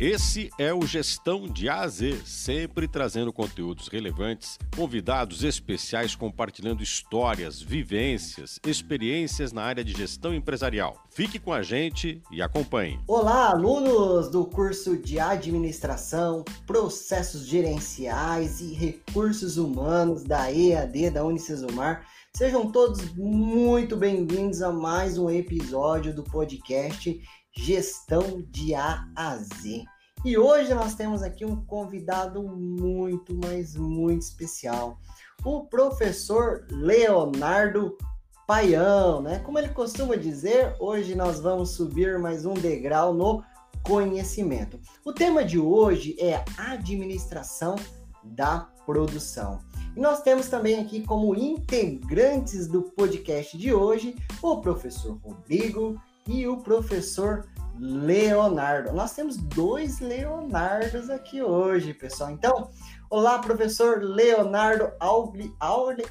Esse 0.00 0.50
é 0.58 0.74
o 0.74 0.84
Gestão 0.84 1.46
de 1.46 1.68
A 1.68 1.82
a 1.82 1.88
Z, 1.88 2.20
sempre 2.24 2.88
trazendo 2.88 3.32
conteúdos 3.32 3.86
relevantes, 3.86 4.58
convidados 4.74 5.44
especiais 5.44 6.16
compartilhando 6.16 6.82
histórias, 6.82 7.62
vivências, 7.62 8.58
experiências 8.66 9.52
na 9.52 9.62
área 9.62 9.84
de 9.84 9.92
gestão 9.92 10.34
empresarial. 10.34 10.96
Fique 11.10 11.38
com 11.38 11.52
a 11.52 11.62
gente 11.62 12.20
e 12.32 12.42
acompanhe. 12.42 12.98
Olá, 13.06 13.50
alunos 13.50 14.28
do 14.28 14.44
curso 14.44 14.96
de 14.96 15.20
Administração, 15.20 16.44
Processos 16.66 17.46
Gerenciais 17.46 18.60
e 18.60 18.74
Recursos 18.74 19.56
Humanos 19.58 20.24
da 20.24 20.50
EAD 20.50 21.10
da 21.10 21.24
Unicesumar. 21.24 22.04
Sejam 22.36 22.68
todos 22.68 23.14
muito 23.14 23.96
bem-vindos 23.96 24.60
a 24.60 24.72
mais 24.72 25.16
um 25.16 25.30
episódio 25.30 26.12
do 26.12 26.24
podcast 26.24 27.16
Gestão 27.56 28.44
de 28.50 28.74
A 28.74 29.06
a 29.14 29.36
Z. 29.36 29.84
E 30.24 30.38
hoje 30.38 30.72
nós 30.72 30.94
temos 30.94 31.22
aqui 31.22 31.44
um 31.44 31.54
convidado 31.66 32.42
muito, 32.42 33.38
mas 33.44 33.76
muito 33.76 34.22
especial. 34.22 34.98
O 35.44 35.66
professor 35.66 36.64
Leonardo 36.70 37.98
Paião, 38.46 39.20
né? 39.20 39.40
Como 39.40 39.58
ele 39.58 39.68
costuma 39.68 40.16
dizer, 40.16 40.74
hoje 40.80 41.14
nós 41.14 41.40
vamos 41.40 41.72
subir 41.72 42.18
mais 42.18 42.46
um 42.46 42.54
degrau 42.54 43.12
no 43.12 43.44
conhecimento. 43.82 44.80
O 45.04 45.12
tema 45.12 45.44
de 45.44 45.58
hoje 45.58 46.16
é 46.18 46.42
administração 46.56 47.76
da 48.22 48.60
produção. 48.86 49.58
E 49.94 50.00
nós 50.00 50.22
temos 50.22 50.48
também 50.48 50.80
aqui 50.80 51.02
como 51.02 51.34
integrantes 51.34 52.66
do 52.66 52.80
podcast 52.80 53.58
de 53.58 53.74
hoje 53.74 54.16
o 54.40 54.56
professor 54.62 55.18
Rodrigo 55.22 56.00
e 56.26 56.46
o 56.46 56.56
professor 56.56 57.46
Leonardo. 57.78 58.92
Nós 58.92 59.14
temos 59.14 59.36
dois 59.36 60.00
Leonardos 60.00 61.10
aqui 61.10 61.42
hoje, 61.42 61.92
pessoal. 61.92 62.30
Então, 62.30 62.70
olá, 63.10 63.38
professor 63.38 64.02
Leonardo 64.02 64.92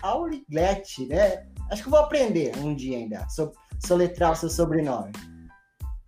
Auligletti, 0.02 1.06
né? 1.06 1.46
Acho 1.72 1.84
que 1.84 1.90
vou 1.90 2.00
aprender 2.00 2.52
um 2.58 2.76
dia 2.76 2.98
ainda, 2.98 3.28
so, 3.30 3.52
soletrar 3.80 4.32
o 4.32 4.36
seu 4.36 4.50
sobrenome. 4.50 5.12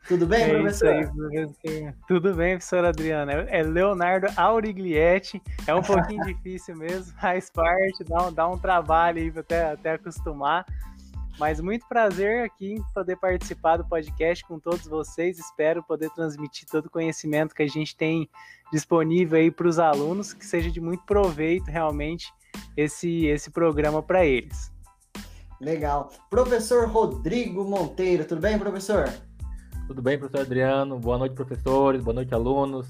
Tudo 0.08 0.28
bem, 0.28 0.44
é 0.44 0.50
professor? 0.50 0.90
Aí, 0.90 1.08
professor? 1.08 1.94
Tudo 2.08 2.34
bem, 2.36 2.58
professor 2.58 2.86
Adriano. 2.86 3.32
É 3.32 3.64
Leonardo 3.64 4.28
Auriglietti. 4.38 5.42
É 5.66 5.74
um 5.74 5.82
pouquinho 5.82 6.24
difícil 6.26 6.76
mesmo, 6.76 7.12
faz 7.20 7.50
parte, 7.50 8.04
dá 8.04 8.28
um, 8.28 8.34
dá 8.34 8.48
um 8.48 8.58
trabalho 8.58 9.20
aí 9.20 9.34
até, 9.36 9.72
até 9.72 9.94
acostumar. 9.94 10.64
Mas 11.38 11.60
muito 11.60 11.86
prazer 11.88 12.46
aqui 12.46 12.76
em 12.76 12.84
poder 12.94 13.18
participar 13.18 13.78
do 13.78 13.86
podcast 13.86 14.46
com 14.46 14.58
todos 14.58 14.88
vocês. 14.88 15.38
Espero 15.38 15.84
poder 15.84 16.10
transmitir 16.12 16.68
todo 16.70 16.86
o 16.86 16.90
conhecimento 16.90 17.54
que 17.54 17.64
a 17.64 17.68
gente 17.68 17.96
tem 17.96 18.30
disponível 18.72 19.38
aí 19.38 19.52
para 19.52 19.68
os 19.68 19.78
alunos, 19.78 20.34
que 20.34 20.46
seja 20.46 20.72
de 20.72 20.80
muito 20.80 21.04
proveito 21.04 21.66
realmente 21.66 22.34
esse, 22.78 23.26
esse 23.26 23.52
programa 23.52 24.02
para 24.02 24.26
eles. 24.26 24.72
Legal. 25.60 26.10
Professor 26.30 26.88
Rodrigo 26.88 27.66
Monteiro, 27.66 28.26
tudo 28.26 28.40
bem, 28.40 28.58
professor? 28.58 29.10
Tudo 29.88 30.02
bem, 30.02 30.18
professor 30.18 30.46
Adriano? 30.46 30.98
Boa 31.00 31.18
noite, 31.18 31.36
professores. 31.36 32.02
Boa 32.02 32.14
noite, 32.14 32.34
alunos. 32.34 32.88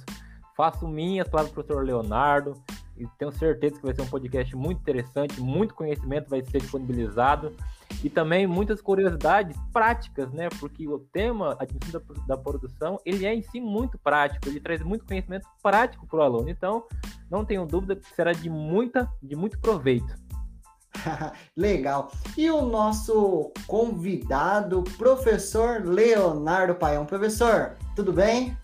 Faço 0.55 0.87
minhas 0.87 1.27
palavras 1.27 1.51
do 1.51 1.55
professor 1.55 1.83
Leonardo 1.83 2.53
e 2.97 3.05
tenho 3.17 3.31
certeza 3.31 3.75
que 3.75 3.85
vai 3.85 3.93
ser 3.93 4.01
um 4.01 4.07
podcast 4.07 4.55
muito 4.55 4.79
interessante, 4.79 5.41
muito 5.41 5.73
conhecimento 5.73 6.29
vai 6.29 6.43
ser 6.43 6.59
disponibilizado 6.59 7.53
e 8.03 8.09
também 8.09 8.47
muitas 8.47 8.81
curiosidades 8.81 9.57
práticas, 9.73 10.31
né? 10.31 10.47
Porque 10.59 10.87
o 10.87 10.99
tema 10.99 11.57
administração 11.59 12.15
da 12.27 12.37
produção, 12.37 12.99
ele 13.05 13.25
é 13.25 13.33
em 13.33 13.41
si 13.41 13.59
muito 13.59 13.97
prático, 13.97 14.47
ele 14.47 14.59
traz 14.59 14.81
muito 14.81 15.05
conhecimento 15.05 15.47
prático 15.61 16.07
para 16.07 16.19
o 16.19 16.21
aluno. 16.21 16.49
Então, 16.49 16.85
não 17.29 17.43
tenho 17.43 17.65
dúvida 17.65 17.95
que 17.95 18.07
será 18.15 18.31
de 18.31 18.49
muita, 18.49 19.11
de 19.21 19.35
muito 19.35 19.59
proveito. 19.59 20.15
Legal. 21.55 22.11
E 22.37 22.49
o 22.49 22.61
nosso 22.61 23.51
convidado, 23.67 24.83
professor 24.97 25.85
Leonardo 25.85 26.75
Paião. 26.75 27.05
Professor, 27.05 27.75
tudo 27.95 28.13
bem? 28.13 28.57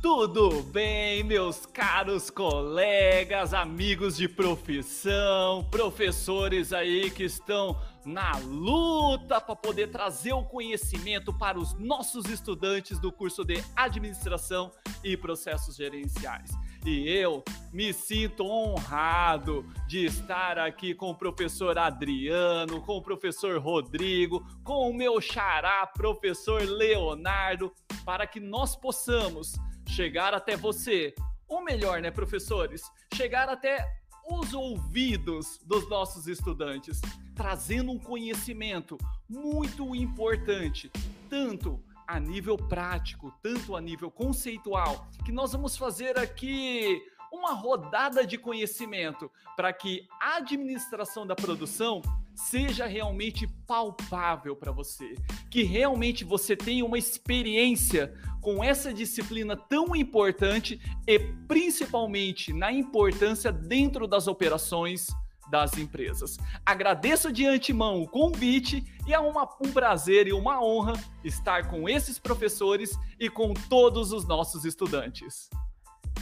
Tudo 0.00 0.62
bem, 0.62 1.24
meus 1.24 1.66
caros 1.66 2.30
colegas, 2.30 3.52
amigos 3.52 4.16
de 4.16 4.28
profissão, 4.28 5.66
professores 5.72 6.72
aí 6.72 7.10
que 7.10 7.24
estão 7.24 7.76
na 8.04 8.30
luta 8.38 9.40
para 9.40 9.56
poder 9.56 9.88
trazer 9.88 10.32
o 10.32 10.44
conhecimento 10.44 11.36
para 11.36 11.58
os 11.58 11.74
nossos 11.74 12.26
estudantes 12.26 13.00
do 13.00 13.10
curso 13.10 13.44
de 13.44 13.60
Administração 13.74 14.70
e 15.02 15.16
Processos 15.16 15.74
Gerenciais. 15.74 16.52
E 16.86 17.08
eu 17.08 17.42
me 17.72 17.92
sinto 17.92 18.46
honrado 18.46 19.66
de 19.88 20.04
estar 20.06 20.58
aqui 20.58 20.94
com 20.94 21.10
o 21.10 21.14
professor 21.14 21.76
Adriano, 21.76 22.80
com 22.82 22.98
o 22.98 23.02
professor 23.02 23.58
Rodrigo, 23.58 24.46
com 24.62 24.88
o 24.88 24.94
meu 24.94 25.20
xará, 25.20 25.84
professor 25.88 26.62
Leonardo, 26.62 27.72
para 28.04 28.28
que 28.28 28.38
nós 28.38 28.76
possamos 28.76 29.54
chegar 29.88 30.34
até 30.34 30.56
você. 30.56 31.14
Ou 31.48 31.64
melhor, 31.64 32.00
né, 32.00 32.10
professores? 32.10 32.82
Chegar 33.14 33.48
até 33.48 33.84
os 34.30 34.52
ouvidos 34.52 35.58
dos 35.64 35.88
nossos 35.88 36.28
estudantes, 36.28 37.00
trazendo 37.34 37.90
um 37.90 37.98
conhecimento 37.98 38.98
muito 39.28 39.94
importante, 39.94 40.90
tanto 41.30 41.82
a 42.06 42.20
nível 42.20 42.56
prático, 42.56 43.32
tanto 43.42 43.74
a 43.74 43.80
nível 43.80 44.10
conceitual, 44.10 45.08
que 45.24 45.32
nós 45.32 45.52
vamos 45.52 45.76
fazer 45.76 46.18
aqui 46.18 47.02
uma 47.32 47.52
rodada 47.52 48.26
de 48.26 48.38
conhecimento 48.38 49.30
para 49.56 49.72
que 49.72 50.06
a 50.20 50.36
administração 50.36 51.26
da 51.26 51.34
produção 51.34 52.02
seja 52.38 52.86
realmente 52.86 53.48
palpável 53.66 54.54
para 54.54 54.70
você, 54.70 55.16
que 55.50 55.64
realmente 55.64 56.24
você 56.24 56.56
tenha 56.56 56.84
uma 56.84 56.96
experiência 56.96 58.14
com 58.40 58.62
essa 58.62 58.94
disciplina 58.94 59.56
tão 59.56 59.94
importante 59.94 60.80
e 61.06 61.18
principalmente 61.48 62.52
na 62.52 62.72
importância 62.72 63.50
dentro 63.50 64.06
das 64.06 64.28
operações 64.28 65.08
das 65.50 65.76
empresas. 65.76 66.36
Agradeço 66.64 67.32
de 67.32 67.44
antemão 67.44 68.02
o 68.02 68.08
convite 68.08 68.84
e 69.06 69.12
é 69.12 69.18
uma, 69.18 69.48
um 69.60 69.72
prazer 69.72 70.28
e 70.28 70.32
uma 70.32 70.62
honra 70.62 70.92
estar 71.24 71.68
com 71.68 71.88
esses 71.88 72.18
professores 72.18 72.92
e 73.18 73.28
com 73.28 73.52
todos 73.52 74.12
os 74.12 74.26
nossos 74.26 74.64
estudantes. 74.64 75.50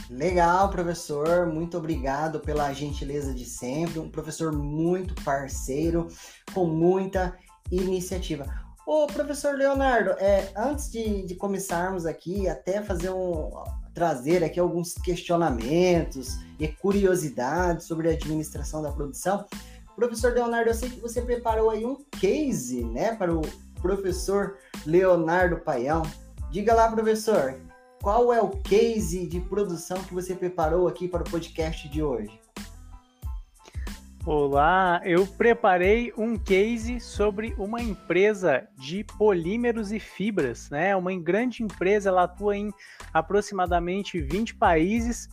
Legal, 0.09 0.69
professor. 0.69 1.45
Muito 1.47 1.77
obrigado 1.77 2.39
pela 2.39 2.71
gentileza 2.71 3.33
de 3.33 3.45
sempre. 3.45 3.99
Um 3.99 4.09
professor 4.09 4.53
muito 4.53 5.13
parceiro, 5.23 6.07
com 6.53 6.65
muita 6.65 7.37
iniciativa. 7.69 8.45
Ô, 8.85 9.05
professor 9.05 9.55
Leonardo, 9.55 10.11
é, 10.11 10.49
antes 10.55 10.89
de, 10.89 11.25
de 11.25 11.35
começarmos 11.35 12.05
aqui, 12.05 12.47
até 12.47 12.81
fazer 12.81 13.09
um. 13.09 13.51
trazer 13.93 14.45
aqui 14.45 14.59
alguns 14.59 14.93
questionamentos 14.93 16.37
e 16.57 16.69
curiosidades 16.69 17.85
sobre 17.85 18.07
a 18.07 18.13
administração 18.13 18.81
da 18.81 18.91
produção. 18.91 19.45
Professor 19.93 20.31
Leonardo, 20.31 20.69
eu 20.69 20.73
sei 20.73 20.89
que 20.89 21.01
você 21.01 21.21
preparou 21.21 21.69
aí 21.69 21.85
um 21.85 21.97
case, 22.11 22.85
né, 22.85 23.13
para 23.15 23.35
o 23.35 23.41
professor 23.81 24.57
Leonardo 24.85 25.57
Paião. 25.57 26.03
Diga 26.49 26.73
lá, 26.73 26.89
professor, 26.89 27.59
qual 28.01 28.31
é 28.31 28.41
o 28.41 28.49
case 28.49 29.25
de 29.25 29.39
produção 29.39 30.01
que 30.03 30.13
você 30.13 30.35
preparou 30.35 30.87
aqui 30.87 31.07
para 31.07 31.23
o 31.23 31.29
podcast 31.29 31.87
de 31.89 32.01
hoje? 32.01 32.39
Olá, 34.25 34.99
eu 35.05 35.25
preparei 35.25 36.11
um 36.17 36.37
case 36.37 36.99
sobre 36.99 37.55
uma 37.57 37.81
empresa 37.81 38.67
de 38.77 39.05
polímeros 39.17 39.93
e 39.93 39.99
fibras, 39.99 40.69
né? 40.69 40.93
Uma 40.97 41.17
grande 41.17 41.63
empresa, 41.63 42.09
ela 42.09 42.23
atua 42.23 42.57
em 42.57 42.69
aproximadamente 43.13 44.19
20 44.19 44.55
países 44.55 45.29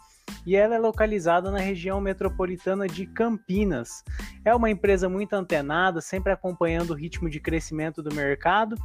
e 0.46 0.56
ela 0.56 0.74
é 0.74 0.78
localizada 0.78 1.50
na 1.50 1.58
região 1.58 2.00
metropolitana 2.00 2.86
de 2.86 3.06
Campinas. 3.06 4.02
É 4.44 4.54
uma 4.54 4.70
empresa 4.70 5.08
muito 5.08 5.34
antenada, 5.34 6.00
sempre 6.00 6.32
acompanhando 6.32 6.90
o 6.90 6.94
ritmo 6.94 7.28
de 7.30 7.40
crescimento 7.40 8.02
do 8.02 8.14
mercado 8.14 8.76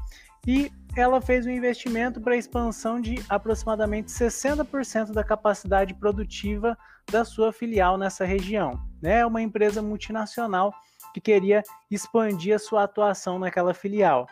e 0.47 0.71
ela 0.95 1.21
fez 1.21 1.45
um 1.45 1.51
investimento 1.51 2.19
para 2.21 2.33
a 2.33 2.37
expansão 2.37 2.99
de 2.99 3.23
aproximadamente 3.29 4.09
60% 4.11 5.11
da 5.11 5.23
capacidade 5.23 5.93
produtiva 5.93 6.77
da 7.11 7.25
sua 7.25 7.51
filial 7.51 7.97
nessa 7.97 8.25
região. 8.25 8.79
É 9.03 9.25
uma 9.25 9.41
empresa 9.41 9.81
multinacional 9.81 10.73
que 11.13 11.21
queria 11.21 11.63
expandir 11.89 12.55
a 12.55 12.59
sua 12.59 12.83
atuação 12.83 13.39
naquela 13.39 13.73
filial. 13.73 14.27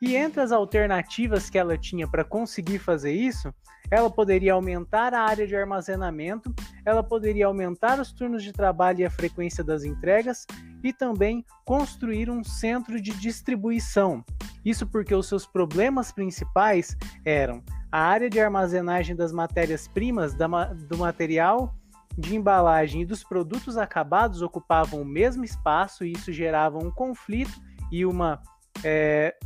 E 0.00 0.16
entre 0.16 0.40
as 0.40 0.52
alternativas 0.52 1.48
que 1.48 1.58
ela 1.58 1.78
tinha 1.78 2.06
para 2.06 2.24
conseguir 2.24 2.78
fazer 2.78 3.12
isso, 3.12 3.52
ela 3.90 4.10
poderia 4.10 4.54
aumentar 4.54 5.14
a 5.14 5.22
área 5.22 5.46
de 5.46 5.54
armazenamento, 5.54 6.52
ela 6.84 7.02
poderia 7.02 7.46
aumentar 7.46 8.00
os 8.00 8.12
turnos 8.12 8.42
de 8.42 8.52
trabalho 8.52 9.00
e 9.00 9.04
a 9.04 9.10
frequência 9.10 9.62
das 9.62 9.84
entregas 9.84 10.46
e 10.82 10.92
também 10.92 11.44
construir 11.64 12.30
um 12.30 12.42
centro 12.42 13.00
de 13.00 13.12
distribuição. 13.12 14.24
Isso 14.64 14.86
porque 14.86 15.14
os 15.14 15.28
seus 15.28 15.46
problemas 15.46 16.10
principais 16.10 16.96
eram 17.24 17.62
a 17.92 18.00
área 18.00 18.28
de 18.28 18.40
armazenagem 18.40 19.14
das 19.14 19.32
matérias-primas 19.32 20.34
do 20.34 20.98
material 20.98 21.74
de 22.16 22.36
embalagem 22.36 23.02
e 23.02 23.06
dos 23.06 23.22
produtos 23.22 23.76
acabados 23.76 24.40
ocupavam 24.40 25.02
o 25.02 25.04
mesmo 25.04 25.44
espaço 25.44 26.04
e 26.04 26.12
isso 26.12 26.32
gerava 26.32 26.78
um 26.78 26.90
conflito 26.90 27.52
e 27.90 28.06
uma 28.06 28.40
é, 28.82 29.36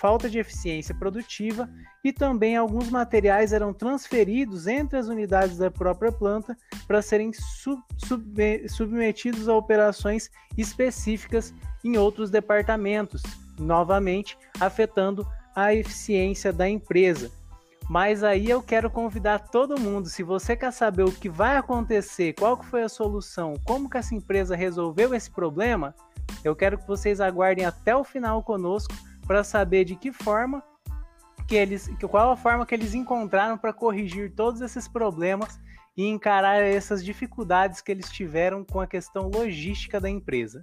falta 0.00 0.30
de 0.30 0.38
eficiência 0.38 0.94
produtiva 0.94 1.68
e 2.04 2.12
também 2.12 2.56
alguns 2.56 2.88
materiais 2.88 3.52
eram 3.52 3.72
transferidos 3.72 4.68
entre 4.68 4.96
as 4.96 5.08
unidades 5.08 5.58
da 5.58 5.70
própria 5.70 6.12
planta 6.12 6.56
para 6.86 7.02
serem 7.02 7.32
sub, 7.32 7.82
sub, 7.96 8.68
submetidos 8.68 9.48
a 9.48 9.56
operações 9.56 10.30
específicas 10.56 11.52
em 11.84 11.96
outros 11.96 12.30
departamentos, 12.30 13.22
novamente 13.58 14.38
afetando 14.60 15.26
a 15.54 15.74
eficiência 15.74 16.52
da 16.52 16.68
empresa. 16.68 17.30
Mas 17.90 18.22
aí 18.22 18.48
eu 18.48 18.62
quero 18.62 18.90
convidar 18.90 19.48
todo 19.48 19.80
mundo, 19.80 20.08
se 20.08 20.22
você 20.22 20.54
quer 20.54 20.72
saber 20.72 21.04
o 21.04 21.12
que 21.12 21.28
vai 21.28 21.56
acontecer, 21.56 22.34
qual 22.34 22.56
que 22.56 22.66
foi 22.66 22.82
a 22.82 22.88
solução, 22.88 23.54
como 23.64 23.90
que 23.90 23.96
essa 23.96 24.14
empresa 24.14 24.54
resolveu 24.54 25.12
esse 25.14 25.30
problema, 25.30 25.94
eu 26.44 26.54
quero 26.54 26.78
que 26.78 26.86
vocês 26.86 27.20
aguardem 27.20 27.64
até 27.64 27.96
o 27.96 28.04
final 28.04 28.42
conosco 28.42 28.94
para 29.28 29.44
saber 29.44 29.84
de 29.84 29.94
que 29.94 30.10
forma 30.10 30.60
que 31.46 31.54
eles, 31.54 31.88
qual 32.10 32.32
a 32.32 32.36
forma 32.36 32.66
que 32.66 32.74
eles 32.74 32.92
encontraram 32.92 33.56
para 33.56 33.72
corrigir 33.72 34.34
todos 34.34 34.60
esses 34.60 34.88
problemas 34.88 35.60
e 35.96 36.04
encarar 36.04 36.60
essas 36.60 37.04
dificuldades 37.04 37.80
que 37.80 37.92
eles 37.92 38.10
tiveram 38.10 38.64
com 38.64 38.80
a 38.80 38.86
questão 38.86 39.28
logística 39.28 40.00
da 40.00 40.10
empresa. 40.10 40.60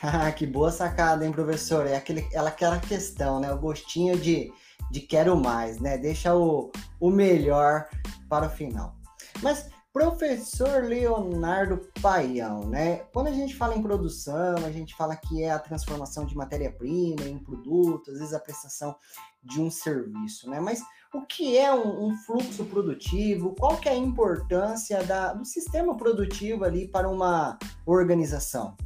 Que 0.36 0.46
boa 0.46 0.70
sacada, 0.70 1.24
hein, 1.24 1.32
professor? 1.32 1.86
É 1.86 1.96
aquele, 1.96 2.28
aquela 2.36 2.78
questão, 2.78 3.40
né? 3.40 3.50
O 3.50 3.58
gostinho 3.58 4.18
de 4.18 4.52
de 4.90 5.00
quero 5.00 5.36
mais, 5.36 5.80
né? 5.80 5.98
Deixa 5.98 6.34
o, 6.34 6.70
o 7.00 7.10
melhor 7.10 7.88
para 8.28 8.46
o 8.46 8.50
final. 8.50 8.94
Mas, 9.42 9.68
professor 9.96 10.84
Leonardo 10.84 11.88
Paião, 12.02 12.68
né? 12.68 12.98
Quando 13.14 13.28
a 13.28 13.32
gente 13.32 13.56
fala 13.56 13.74
em 13.74 13.80
produção, 13.80 14.56
a 14.56 14.70
gente 14.70 14.94
fala 14.94 15.16
que 15.16 15.42
é 15.42 15.50
a 15.50 15.58
transformação 15.58 16.26
de 16.26 16.36
matéria-prima 16.36 17.24
em 17.24 17.38
produto, 17.38 18.10
às 18.10 18.18
vezes 18.18 18.34
a 18.34 18.38
prestação 18.38 18.94
de 19.42 19.58
um 19.58 19.70
serviço, 19.70 20.50
né? 20.50 20.60
Mas 20.60 20.82
o 21.14 21.22
que 21.22 21.56
é 21.56 21.72
um, 21.72 22.08
um 22.08 22.14
fluxo 22.14 22.66
produtivo? 22.66 23.54
Qual 23.58 23.78
que 23.78 23.88
é 23.88 23.92
a 23.92 23.96
importância 23.96 25.02
da, 25.02 25.32
do 25.32 25.46
sistema 25.46 25.96
produtivo 25.96 26.66
ali 26.66 26.86
para 26.86 27.08
uma 27.08 27.58
organização? 27.86 28.76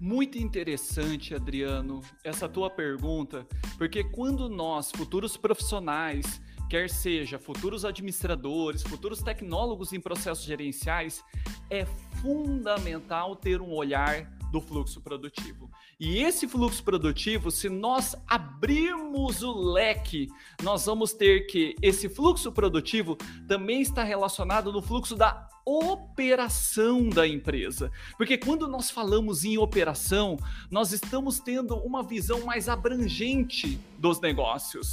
Muito 0.00 0.38
interessante, 0.38 1.36
Adriano, 1.36 2.00
essa 2.24 2.48
tua 2.48 2.68
pergunta, 2.68 3.46
porque 3.78 4.02
quando 4.02 4.48
nós, 4.48 4.90
futuros 4.90 5.36
profissionais, 5.36 6.40
quer 6.68 6.90
seja 6.90 7.38
futuros 7.38 7.84
administradores, 7.84 8.82
futuros 8.82 9.22
tecnólogos 9.22 9.92
em 9.92 10.00
processos 10.00 10.44
gerenciais, 10.44 11.24
é 11.70 11.84
fundamental 12.20 13.36
ter 13.36 13.60
um 13.60 13.72
olhar 13.72 14.30
do 14.50 14.60
fluxo 14.60 15.00
produtivo. 15.00 15.70
E 15.98 16.22
esse 16.22 16.46
fluxo 16.46 16.82
produtivo, 16.82 17.50
se 17.50 17.68
nós 17.68 18.14
abrirmos 18.26 19.42
o 19.42 19.52
leque, 19.72 20.28
nós 20.62 20.86
vamos 20.86 21.12
ter 21.12 21.46
que 21.46 21.74
esse 21.82 22.08
fluxo 22.08 22.52
produtivo 22.52 23.16
também 23.48 23.80
está 23.80 24.02
relacionado 24.04 24.72
no 24.72 24.82
fluxo 24.82 25.16
da 25.16 25.48
operação 25.64 27.08
da 27.08 27.26
empresa. 27.26 27.90
Porque 28.16 28.38
quando 28.38 28.68
nós 28.68 28.90
falamos 28.90 29.44
em 29.44 29.58
operação, 29.58 30.38
nós 30.70 30.92
estamos 30.92 31.40
tendo 31.40 31.74
uma 31.78 32.02
visão 32.02 32.46
mais 32.46 32.68
abrangente 32.68 33.78
dos 33.98 34.20
negócios. 34.20 34.92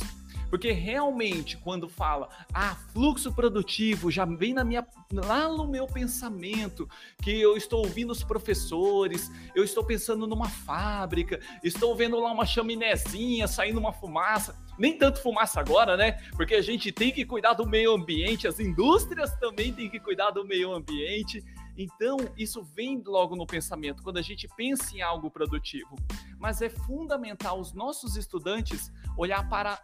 Porque 0.53 0.71
realmente, 0.71 1.57
quando 1.57 1.89
fala, 1.89 2.29
ah, 2.53 2.75
fluxo 2.93 3.33
produtivo, 3.33 4.11
já 4.11 4.23
vem 4.23 4.53
na 4.53 4.63
minha, 4.63 4.87
lá 5.11 5.49
no 5.49 5.67
meu 5.67 5.87
pensamento, 5.87 6.87
que 7.23 7.41
eu 7.41 7.57
estou 7.57 7.79
ouvindo 7.79 8.11
os 8.11 8.23
professores, 8.23 9.31
eu 9.55 9.63
estou 9.63 9.83
pensando 9.83 10.27
numa 10.27 10.47
fábrica, 10.47 11.39
estou 11.63 11.95
vendo 11.95 12.19
lá 12.19 12.31
uma 12.31 12.45
chaminézinha 12.45 13.47
saindo 13.47 13.79
uma 13.79 13.91
fumaça. 13.91 14.55
Nem 14.77 14.95
tanto 14.95 15.23
fumaça 15.23 15.59
agora, 15.59 15.97
né? 15.97 16.19
Porque 16.35 16.53
a 16.53 16.61
gente 16.61 16.91
tem 16.91 17.11
que 17.11 17.25
cuidar 17.25 17.53
do 17.53 17.67
meio 17.67 17.91
ambiente, 17.91 18.47
as 18.47 18.59
indústrias 18.59 19.35
também 19.37 19.73
têm 19.73 19.89
que 19.89 19.99
cuidar 19.99 20.29
do 20.29 20.45
meio 20.45 20.71
ambiente. 20.71 21.43
Então, 21.77 22.17
isso 22.37 22.63
vem 22.63 23.01
logo 23.05 23.35
no 23.35 23.45
pensamento, 23.45 24.03
quando 24.03 24.17
a 24.17 24.21
gente 24.21 24.47
pensa 24.55 24.95
em 24.95 25.01
algo 25.01 25.31
produtivo. 25.31 25.95
Mas 26.37 26.61
é 26.61 26.69
fundamental 26.69 27.59
os 27.59 27.73
nossos 27.73 28.15
estudantes 28.15 28.91
olhar 29.17 29.47
para 29.49 29.73
a 29.73 29.81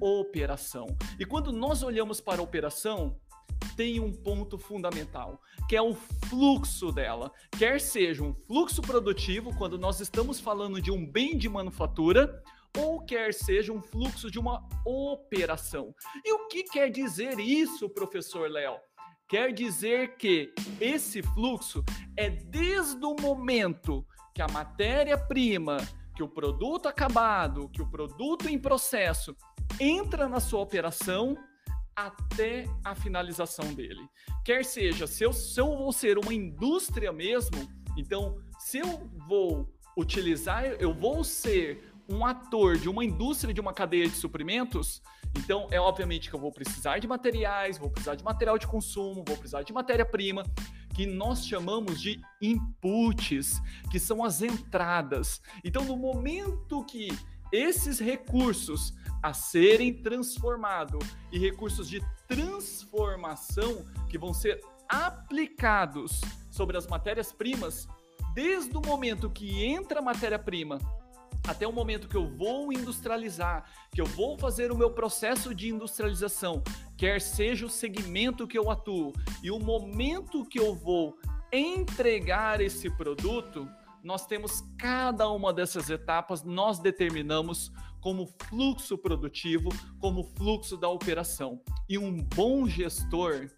operação. 0.00 0.86
E 1.18 1.24
quando 1.24 1.52
nós 1.52 1.82
olhamos 1.82 2.20
para 2.20 2.40
a 2.40 2.44
operação, 2.44 3.16
tem 3.76 4.00
um 4.00 4.12
ponto 4.12 4.58
fundamental, 4.58 5.40
que 5.68 5.76
é 5.76 5.82
o 5.82 5.94
fluxo 5.94 6.92
dela. 6.92 7.32
Quer 7.58 7.80
seja 7.80 8.22
um 8.22 8.34
fluxo 8.34 8.82
produtivo, 8.82 9.56
quando 9.56 9.78
nós 9.78 10.00
estamos 10.00 10.40
falando 10.40 10.80
de 10.80 10.90
um 10.90 11.06
bem 11.06 11.36
de 11.36 11.48
manufatura, 11.48 12.42
ou 12.76 13.04
quer 13.04 13.34
seja 13.34 13.72
um 13.72 13.82
fluxo 13.82 14.30
de 14.30 14.38
uma 14.38 14.66
operação. 14.84 15.94
E 16.24 16.32
o 16.32 16.48
que 16.48 16.64
quer 16.64 16.90
dizer 16.90 17.38
isso, 17.38 17.88
professor 17.88 18.50
Léo? 18.50 18.76
Quer 19.32 19.50
dizer 19.50 20.18
que 20.18 20.52
esse 20.78 21.22
fluxo 21.22 21.82
é 22.18 22.28
desde 22.28 23.02
o 23.02 23.16
momento 23.18 24.06
que 24.34 24.42
a 24.42 24.46
matéria-prima, 24.46 25.78
que 26.14 26.22
o 26.22 26.28
produto 26.28 26.86
acabado, 26.86 27.66
que 27.70 27.80
o 27.80 27.86
produto 27.86 28.46
em 28.46 28.58
processo 28.58 29.34
entra 29.80 30.28
na 30.28 30.38
sua 30.38 30.60
operação 30.60 31.34
até 31.96 32.66
a 32.84 32.94
finalização 32.94 33.72
dele. 33.72 34.06
Quer 34.44 34.66
seja, 34.66 35.06
se 35.06 35.24
eu, 35.24 35.32
se 35.32 35.58
eu 35.58 35.78
vou 35.78 35.94
ser 35.94 36.18
uma 36.18 36.34
indústria 36.34 37.10
mesmo, 37.10 37.56
então 37.96 38.36
se 38.58 38.80
eu 38.80 39.10
vou 39.26 39.66
utilizar, 39.96 40.66
eu 40.78 40.92
vou 40.92 41.24
ser 41.24 41.90
um 42.08 42.24
ator 42.24 42.76
de 42.76 42.88
uma 42.88 43.04
indústria 43.04 43.54
de 43.54 43.60
uma 43.60 43.72
cadeia 43.72 44.08
de 44.08 44.16
suprimentos, 44.16 45.02
então, 45.34 45.66
é 45.70 45.80
obviamente 45.80 46.28
que 46.28 46.36
eu 46.36 46.40
vou 46.40 46.52
precisar 46.52 46.98
de 46.98 47.08
materiais, 47.08 47.78
vou 47.78 47.90
precisar 47.90 48.14
de 48.14 48.22
material 48.24 48.58
de 48.58 48.66
consumo, 48.66 49.24
vou 49.26 49.36
precisar 49.36 49.62
de 49.62 49.72
matéria-prima, 49.72 50.44
que 50.94 51.06
nós 51.06 51.46
chamamos 51.46 52.00
de 52.00 52.20
inputs, 52.40 53.60
que 53.90 53.98
são 53.98 54.22
as 54.22 54.42
entradas. 54.42 55.40
Então, 55.64 55.84
no 55.84 55.96
momento 55.96 56.84
que 56.84 57.08
esses 57.50 57.98
recursos 57.98 58.94
a 59.22 59.32
serem 59.32 60.02
transformados 60.02 61.06
e 61.30 61.38
recursos 61.38 61.88
de 61.88 62.02
transformação 62.26 63.84
que 64.08 64.18
vão 64.18 64.34
ser 64.34 64.60
aplicados 64.88 66.20
sobre 66.50 66.76
as 66.76 66.86
matérias-primas, 66.86 67.88
desde 68.34 68.76
o 68.76 68.82
momento 68.82 69.30
que 69.30 69.64
entra 69.64 70.00
a 70.00 70.02
matéria-prima 70.02 70.78
até 71.46 71.66
o 71.66 71.72
momento 71.72 72.08
que 72.08 72.16
eu 72.16 72.26
vou 72.26 72.72
industrializar, 72.72 73.64
que 73.90 74.00
eu 74.00 74.06
vou 74.06 74.38
fazer 74.38 74.70
o 74.70 74.76
meu 74.76 74.90
processo 74.90 75.54
de 75.54 75.68
industrialização, 75.68 76.62
quer 76.96 77.20
seja 77.20 77.66
o 77.66 77.70
segmento 77.70 78.46
que 78.46 78.58
eu 78.58 78.70
atuo 78.70 79.12
e 79.42 79.50
o 79.50 79.58
momento 79.58 80.44
que 80.44 80.58
eu 80.58 80.74
vou 80.74 81.16
entregar 81.52 82.60
esse 82.60 82.88
produto, 82.90 83.68
nós 84.02 84.26
temos 84.26 84.62
cada 84.78 85.28
uma 85.30 85.52
dessas 85.52 85.90
etapas, 85.90 86.42
nós 86.42 86.78
determinamos 86.78 87.70
como 88.00 88.26
fluxo 88.48 88.98
produtivo, 88.98 89.68
como 90.00 90.24
fluxo 90.36 90.76
da 90.76 90.88
operação. 90.88 91.60
E 91.88 91.96
um 91.96 92.16
bom 92.16 92.66
gestor, 92.66 93.48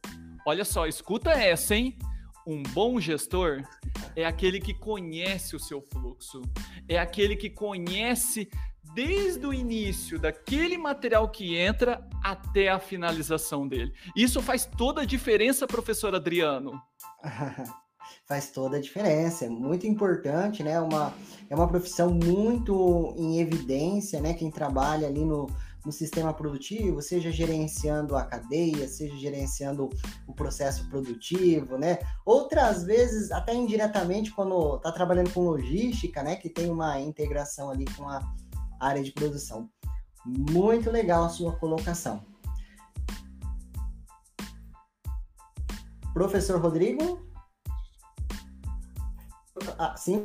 olha 0.47 0.65
só, 0.65 0.87
escuta 0.87 1.31
essa, 1.31 1.75
hein? 1.75 1.97
Um 2.47 2.63
bom 2.63 3.01
gestor 3.01 3.63
é 4.15 4.25
aquele 4.27 4.61
que 4.61 4.75
conhece 4.75 5.57
o 5.57 5.59
seu 5.59 5.81
fluxo, 5.81 6.43
é 6.87 6.99
aquele 6.99 7.37
que 7.37 7.49
conhece 7.49 8.51
desde 8.95 9.47
o 9.47 9.53
início 9.53 10.19
daquele 10.19 10.77
material 10.77 11.29
que 11.29 11.57
entra 11.57 12.07
até 12.23 12.69
a 12.69 12.79
finalização 12.79 13.67
dele. 13.67 13.93
Isso 14.15 14.43
faz 14.43 14.67
toda 14.67 15.03
a 15.03 15.07
diferença, 15.07 15.67
professor 15.67 16.15
Adriano. 16.15 16.81
faz 18.27 18.51
toda 18.51 18.77
a 18.77 18.81
diferença, 18.81 19.47
é 19.47 19.49
muito 19.49 19.87
importante, 19.87 20.63
né? 20.63 20.81
Uma, 20.81 21.15
é 21.49 21.55
uma 21.55 21.69
profissão 21.69 22.11
muito 22.11 23.15
em 23.19 23.41
evidência, 23.41 24.21
né? 24.21 24.35
Quem 24.35 24.51
trabalha 24.51 25.09
ali 25.09 25.25
no, 25.25 25.49
no 25.85 25.93
sistema 25.93 26.33
produtivo, 26.33 27.03
seja 27.03 27.31
gerenciando 27.31 28.17
a 28.17 28.25
cadeia, 28.25 28.89
seja 28.89 29.17
gerenciando 29.17 29.91
o 30.27 30.35
processo 30.35 30.89
produtivo, 30.89 31.77
né? 31.77 31.99
Outras 32.25 32.85
vezes, 32.85 33.31
até 33.31 33.55
indiretamente, 33.55 34.33
quando 34.33 34.77
está 34.77 34.91
trabalhando 34.91 35.33
com 35.33 35.41
logística, 35.41 36.23
né? 36.23 36.37
Que 36.37 36.49
tem 36.49 36.71
uma 36.71 37.01
integração 37.01 37.71
ali 37.71 37.85
com 37.97 38.09
a 38.09 38.21
área 38.81 39.03
de 39.03 39.13
produção. 39.13 39.69
Muito 40.25 40.91
legal 40.91 41.25
a 41.25 41.29
sua 41.29 41.55
colocação. 41.57 42.25
Professor 46.15 46.61
Rodrigo? 46.61 47.29
Ah, 49.79 49.97
sim. 49.97 50.25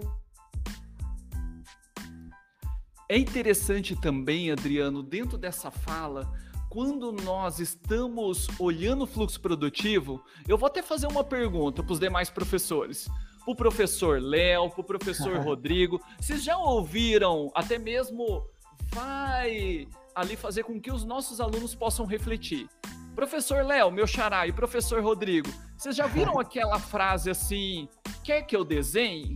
É 3.12 3.18
interessante 3.18 3.96
também, 3.96 4.52
Adriano, 4.52 5.02
dentro 5.02 5.36
dessa 5.36 5.72
fala, 5.72 6.32
quando 6.70 7.12
nós 7.12 7.60
estamos 7.60 8.48
olhando 8.60 9.06
o 9.06 9.08
fluxo 9.08 9.42
produtivo, 9.42 10.24
eu 10.48 10.60
vou 10.60 10.68
até 10.68 10.84
fazer 10.84 11.08
uma 11.08 11.24
pergunta 11.24 11.82
para 11.82 11.92
os 11.92 12.00
demais 12.00 12.30
professores. 12.30 13.10
Para 13.44 13.52
o 13.52 13.56
professor 13.56 14.22
Léo, 14.22 14.70
para 14.70 14.82
o 14.82 14.84
professor 14.84 15.38
Rodrigo, 15.42 16.00
vocês 16.20 16.44
já 16.44 16.56
ouviram, 16.56 17.52
até 17.56 17.80
mesmo 17.80 18.46
vai 18.94 19.88
ali 20.14 20.36
fazer 20.36 20.62
com 20.62 20.80
que 20.80 20.92
os 20.92 21.04
nossos 21.04 21.42
alunos 21.42 21.74
possam 21.74 22.06
refletir. 22.06 22.70
Professor 23.16 23.66
Léo, 23.66 23.90
meu 23.90 24.06
xará, 24.06 24.46
e 24.46 24.52
professor 24.52 25.02
Rodrigo, 25.02 25.50
vocês 25.76 25.96
já 25.96 26.06
viram 26.06 26.38
aquela 26.40 26.78
frase 26.78 27.32
assim, 27.32 27.90
quer 28.24 28.44
que 28.44 28.56
eu 28.56 28.64
desenhe? 28.64 29.34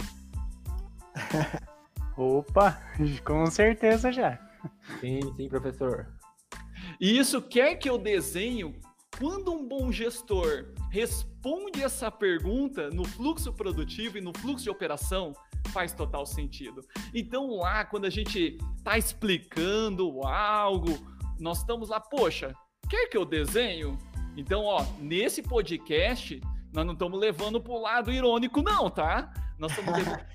Opa, 2.17 2.79
com 3.25 3.46
certeza 3.48 4.12
já. 4.12 4.39
Sim, 5.00 5.20
sim, 5.36 5.50
professor. 5.50 6.08
E 7.00 7.17
isso 7.17 7.41
quer 7.41 7.75
que 7.75 7.89
eu 7.89 7.98
desenhe? 7.98 8.79
Quando 9.17 9.53
um 9.53 9.67
bom 9.67 9.91
gestor 9.91 10.74
responde 10.91 11.84
essa 11.84 12.10
pergunta 12.10 12.89
no 12.89 13.03
fluxo 13.03 13.53
produtivo 13.53 14.17
e 14.17 14.22
no 14.22 14.32
fluxo 14.38 14.63
de 14.63 14.70
operação, 14.70 15.34
faz 15.70 15.93
total 15.93 16.25
sentido. 16.25 16.82
Então 17.13 17.58
lá, 17.58 17.86
quando 17.86 18.05
a 18.05 18.10
gente 18.10 18.58
está 18.75 18.98
explicando 18.98 20.25
algo, 20.25 20.89
nós 21.39 21.60
estamos 21.60 21.89
lá, 21.89 22.00
poxa, 22.00 22.53
quer 22.89 23.08
que 23.08 23.17
eu 23.17 23.25
desenho? 23.25 23.98
Então, 24.36 24.63
ó, 24.63 24.84
nesse 25.00 25.43
podcast, 25.43 26.41
nós 26.74 26.86
não 26.86 26.93
estamos 26.93 27.20
levando 27.20 27.62
para 27.62 27.74
o 27.74 27.82
lado 27.82 28.12
irônico, 28.12 28.62
não, 28.63 28.89
tá? 28.89 29.32
Nós 29.60 29.72
estamos 29.72 29.93
levando 29.98 30.25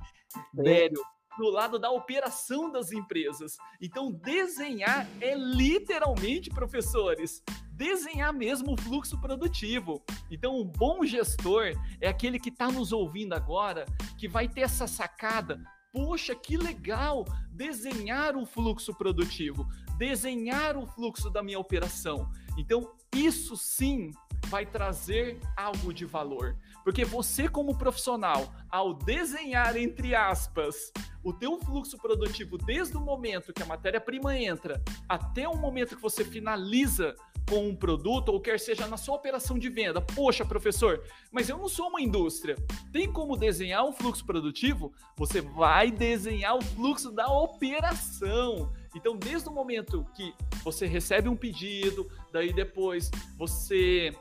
sério 0.55 1.03
no 1.39 1.49
lado 1.51 1.79
da 1.79 1.91
operação 1.91 2.71
das 2.71 2.93
empresas. 2.93 3.57
Então, 3.81 4.11
desenhar 4.11 5.07
é 5.21 5.35
literalmente, 5.35 6.51
professores, 6.51 7.43
desenhar 7.73 8.33
mesmo 8.33 8.73
o 8.73 8.81
fluxo 8.81 9.21
produtivo. 9.21 10.03
Então, 10.31 10.59
um 10.59 10.65
bom 10.65 11.05
gestor 11.05 11.73
é 12.01 12.09
aquele 12.09 12.39
que 12.39 12.49
está 12.49 12.71
nos 12.71 12.93
ouvindo 12.93 13.35
agora, 13.35 13.87
que 14.19 14.29
vai 14.29 14.49
ter 14.49 14.63
essa 14.63 14.87
sacada. 14.87 15.63
Poxa, 15.93 16.35
que 16.35 16.57
legal 16.57 17.25
desenhar 17.51 18.37
o 18.37 18.45
fluxo 18.45 18.95
produtivo, 18.95 19.67
desenhar 19.97 20.77
o 20.77 20.87
fluxo 20.87 21.31
da 21.31 21.43
minha 21.43 21.59
operação. 21.59 22.31
Então, 22.59 22.93
isso 23.15 23.57
sim 23.57 24.11
vai 24.47 24.65
trazer 24.65 25.39
algo 25.57 25.93
de 25.93 26.05
valor. 26.05 26.57
Porque 26.85 27.05
você, 27.05 27.49
como 27.49 27.77
profissional, 27.77 28.53
ao 28.71 28.95
desenhar, 28.95 29.77
entre 29.77 30.15
aspas, 30.15 30.93
o 31.23 31.33
teu 31.33 31.59
fluxo 31.61 31.99
produtivo 31.99 32.57
desde 32.57 32.97
o 32.97 33.01
momento 33.01 33.53
que 33.53 33.63
a 33.63 33.67
matéria-prima 33.67 34.37
entra 34.39 34.83
até 35.09 35.49
o 35.49 35.57
momento 35.57 35.97
que 35.97 36.03
você 36.03 36.25
finaliza 36.25 37.15
com 37.49 37.67
um 37.67 37.75
produto, 37.75 38.29
ou 38.29 38.41
quer 38.41 38.61
seja 38.61 38.87
na 38.87 38.97
sua 38.97 39.17
operação 39.17 39.59
de 39.59 39.69
venda. 39.71 40.01
Poxa, 40.01 40.45
professor, 40.45 41.03
mas 41.33 41.49
eu 41.49 41.57
não 41.57 41.69
sou 41.69 41.89
uma 41.89 42.01
indústria. 42.01 42.57
Tem 42.93 43.11
como 43.11 43.37
desenhar 43.37 43.85
um 43.85 43.93
fluxo 43.93 44.25
produtivo? 44.25 44.93
Você 45.17 45.41
vai 45.41 45.91
desenhar 45.91 46.57
o 46.57 46.63
fluxo 46.63 47.11
da 47.11 47.27
operação. 47.27 48.71
Então, 48.95 49.17
desde 49.17 49.49
o 49.49 49.53
momento 49.53 50.05
que 50.15 50.35
você 50.63 50.87
recebe 50.87 51.29
um 51.29 51.37
pedido, 51.37 52.11
daí 52.33 52.53
depois 52.53 53.11
você 53.37 54.15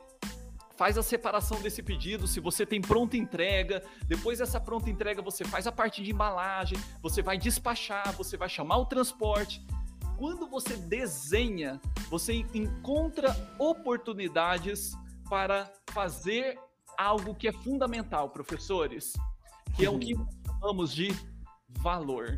faz 0.77 0.98
a 0.98 1.03
separação 1.03 1.60
desse 1.60 1.81
pedido, 1.81 2.27
se 2.27 2.39
você 2.39 2.65
tem 2.65 2.79
pronta 2.79 3.17
entrega, 3.17 3.84
depois 4.05 4.38
dessa 4.38 4.62
pronta 4.62 4.89
entrega 4.89 5.22
você 5.22 5.43
faz 5.43 5.65
a 5.65 5.72
parte 5.72 6.03
de 6.03 6.12
embalagem, 6.12 6.77
você 7.01 7.22
vai 7.22 7.38
despachar, 7.38 8.13
você 8.13 8.38
vai 8.38 8.48
chamar 8.48 8.77
o 8.77 8.86
transporte. 8.86 9.65
Quando 10.17 10.48
você 10.48 10.77
desenha, 10.77 11.81
você 12.10 12.46
encontra 12.53 13.36
oportunidades 13.60 14.93
para 15.27 15.72
fazer 15.91 16.60
algo 16.98 17.34
que 17.36 17.48
é 17.48 17.51
fundamental, 17.51 18.29
professores, 18.29 19.13
que 19.75 19.86
é 19.86 19.89
o 19.89 19.98
que 19.98 20.15
chamamos 20.46 20.93
de 20.93 21.10
valor. 21.81 22.38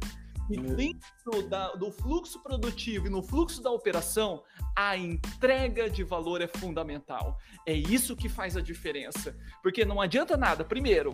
E 0.49 0.57
dentro 0.57 1.47
da, 1.47 1.73
do 1.73 1.91
fluxo 1.91 2.39
produtivo 2.41 3.07
e 3.07 3.09
no 3.09 3.21
fluxo 3.21 3.61
da 3.61 3.69
operação, 3.69 4.43
a 4.75 4.97
entrega 4.97 5.89
de 5.89 6.03
valor 6.03 6.41
é 6.41 6.47
fundamental. 6.47 7.37
É 7.65 7.73
isso 7.73 8.15
que 8.15 8.27
faz 8.27 8.57
a 8.57 8.61
diferença. 8.61 9.37
Porque 9.61 9.85
não 9.85 10.01
adianta 10.01 10.35
nada, 10.35 10.63
primeiro, 10.63 11.13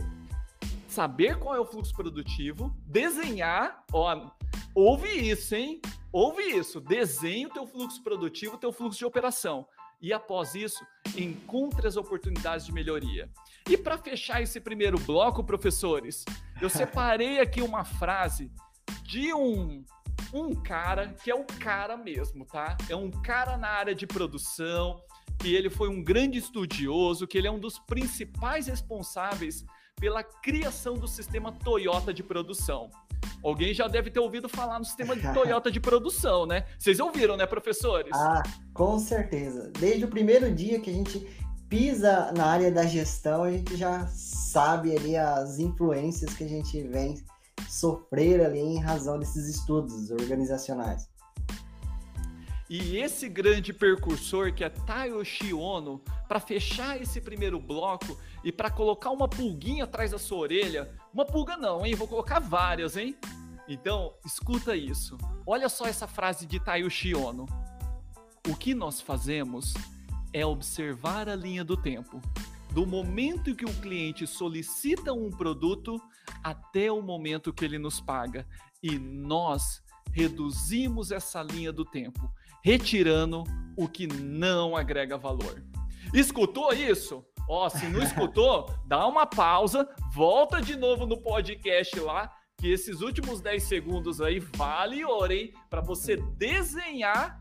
saber 0.87 1.37
qual 1.37 1.53
é 1.53 1.59
o 1.59 1.65
fluxo 1.65 1.93
produtivo, 1.93 2.73
desenhar, 2.87 3.83
ó, 3.91 4.31
ouve 4.73 5.09
isso, 5.09 5.53
hein? 5.53 5.81
Ouve 6.13 6.43
isso, 6.43 6.79
desenhe 6.79 7.47
o 7.47 7.49
teu 7.49 7.67
fluxo 7.67 8.01
produtivo, 8.01 8.55
o 8.55 8.57
teu 8.57 8.71
fluxo 8.71 8.97
de 8.97 9.05
operação. 9.05 9.67
E 10.01 10.13
após 10.13 10.55
isso, 10.55 10.85
encontre 11.17 11.87
as 11.87 11.97
oportunidades 11.97 12.65
de 12.65 12.71
melhoria. 12.71 13.29
E 13.69 13.77
para 13.77 13.97
fechar 13.97 14.41
esse 14.41 14.61
primeiro 14.61 14.97
bloco, 14.99 15.43
professores, 15.43 16.23
eu 16.61 16.69
separei 16.71 17.39
aqui 17.39 17.61
uma 17.61 17.83
frase 17.83 18.49
de 19.03 19.33
um 19.33 19.83
um 20.33 20.53
cara 20.53 21.13
que 21.23 21.31
é 21.31 21.35
o 21.35 21.45
cara 21.45 21.95
mesmo, 21.95 22.45
tá? 22.45 22.77
É 22.89 22.95
um 22.95 23.09
cara 23.09 23.57
na 23.57 23.69
área 23.69 23.95
de 23.95 24.05
produção, 24.05 25.01
que 25.39 25.53
ele 25.53 25.69
foi 25.69 25.89
um 25.89 26.03
grande 26.03 26.37
estudioso, 26.37 27.27
que 27.27 27.37
ele 27.37 27.47
é 27.47 27.51
um 27.51 27.59
dos 27.59 27.79
principais 27.79 28.67
responsáveis 28.67 29.63
pela 29.99 30.23
criação 30.23 30.95
do 30.95 31.07
sistema 31.07 31.51
Toyota 31.51 32.13
de 32.13 32.23
produção. 32.23 32.89
Alguém 33.43 33.73
já 33.73 33.87
deve 33.87 34.09
ter 34.09 34.19
ouvido 34.19 34.49
falar 34.49 34.79
no 34.79 34.85
sistema 34.85 35.15
de 35.15 35.33
Toyota 35.33 35.71
de 35.71 35.79
produção, 35.79 36.45
né? 36.45 36.65
Vocês 36.77 36.99
ouviram, 36.99 37.37
né, 37.37 37.45
professores? 37.45 38.11
Ah, 38.13 38.43
com 38.73 38.99
certeza. 38.99 39.71
Desde 39.79 40.03
o 40.03 40.07
primeiro 40.07 40.53
dia 40.53 40.79
que 40.79 40.89
a 40.89 40.93
gente 40.93 41.19
pisa 41.69 42.31
na 42.35 42.45
área 42.45 42.71
da 42.71 42.85
gestão, 42.85 43.43
a 43.43 43.51
gente 43.51 43.75
já 43.77 44.05
sabe 44.07 44.95
ali 44.97 45.15
as 45.15 45.59
influências 45.59 46.33
que 46.33 46.43
a 46.43 46.47
gente 46.47 46.81
vem 46.83 47.23
sofrer 47.67 48.43
ali 48.45 48.59
em 48.59 48.79
razão 48.79 49.19
desses 49.19 49.47
estudos 49.47 50.11
organizacionais. 50.11 51.09
E 52.67 52.97
esse 52.97 53.29
grande 53.29 53.71
percursor 53.71 54.51
que 54.51 54.63
é 54.63 54.69
Tayoshi 54.69 55.53
Ono, 55.53 56.01
para 56.27 56.39
fechar 56.39 56.99
esse 56.99 57.21
primeiro 57.21 57.59
bloco 57.59 58.17
e 58.43 58.51
para 58.51 58.71
colocar 58.71 59.11
uma 59.11 59.27
pulguinha 59.27 59.83
atrás 59.83 60.11
da 60.11 60.17
sua 60.17 60.39
orelha, 60.39 60.91
uma 61.13 61.25
pulga 61.25 61.55
não, 61.57 61.85
hein? 61.85 61.93
Vou 61.93 62.07
colocar 62.07 62.39
várias, 62.39 62.97
hein? 62.97 63.15
Então, 63.67 64.13
escuta 64.25 64.75
isso. 64.75 65.15
Olha 65.45 65.69
só 65.69 65.85
essa 65.85 66.07
frase 66.07 66.47
de 66.47 66.59
Tayoshi 66.59 67.13
Ono. 67.15 67.45
O 68.47 68.55
que 68.55 68.73
nós 68.73 68.99
fazemos 68.99 69.73
é 70.33 70.45
observar 70.45 71.29
a 71.29 71.35
linha 71.35 71.63
do 71.63 71.77
tempo 71.77 72.19
do 72.75 72.85
momento 72.85 73.49
em 73.49 73.55
que 73.55 73.63
o 73.63 73.73
cliente 73.75 74.27
solicita 74.27 75.13
um 75.13 75.29
produto 75.29 75.97
até 76.43 76.91
o 76.91 77.01
momento 77.01 77.53
que 77.53 77.63
ele 77.63 77.79
nos 77.79 78.01
paga. 78.01 78.45
E 78.83 78.99
nós 78.99 79.81
reduzimos 80.11 81.09
essa 81.09 81.41
linha 81.41 81.71
do 81.71 81.85
tempo, 81.85 82.29
retirando 82.61 83.45
o 83.77 83.87
que 83.87 84.05
não 84.07 84.75
agrega 84.75 85.17
valor. 85.17 85.63
Escutou 86.13 86.73
isso? 86.73 87.25
Ó, 87.47 87.69
se 87.69 87.87
não 87.87 88.03
escutou, 88.03 88.69
dá 88.85 89.07
uma 89.07 89.25
pausa, 89.25 89.87
volta 90.13 90.61
de 90.61 90.75
novo 90.75 91.05
no 91.05 91.15
podcast 91.21 91.97
lá, 92.01 92.29
que 92.57 92.67
esses 92.67 92.99
últimos 92.99 93.39
10 93.39 93.63
segundos 93.63 94.19
aí 94.19 94.39
vale 94.39 95.05
ouro, 95.05 95.31
hein? 95.31 95.53
Para 95.69 95.79
você 95.79 96.17
desenhar 96.17 97.39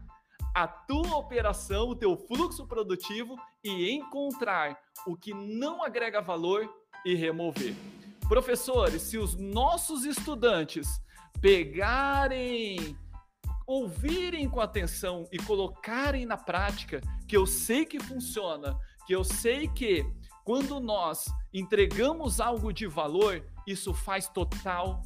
a 0.55 0.69
tua 0.69 1.17
operação, 1.17 1.89
o 1.89 1.97
teu 1.97 2.17
fluxo 2.17 2.65
produtivo 2.65 3.37
e 3.63 3.91
encontrar 3.91 4.79
o 5.05 5.17
que 5.17 5.35
não 5.35 5.83
agrega 5.83 6.23
valor 6.23 6.73
e 7.05 7.15
remover. 7.15 7.75
Professores, 8.29 9.03
se 9.03 9.19
os 9.19 9.35
nossos 9.35 10.05
estudantes 10.05 11.03
pegarem, 11.41 12.97
ouvirem 13.67 14.49
com 14.49 14.61
atenção 14.61 15.29
e 15.33 15.39
colocarem 15.39 16.25
na 16.25 16.37
prática, 16.37 17.01
que 17.27 17.37
eu 17.37 17.47
sei 17.47 17.85
que 17.85 17.99
funciona, 17.99 18.79
que 19.07 19.15
eu 19.15 19.25
sei 19.25 19.67
que 19.67 20.07
quando 20.45 20.79
nós 20.79 21.25
entregamos 21.53 22.41
algo 22.41 22.73
de 22.73 22.87
valor, 22.87 23.45
isso 23.67 23.93
faz 23.93 24.29
total, 24.29 25.03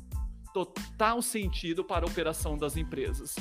total 0.52 1.22
sentido 1.22 1.82
para 1.82 2.04
a 2.04 2.08
operação 2.08 2.56
das 2.58 2.76
empresas. 2.76 3.34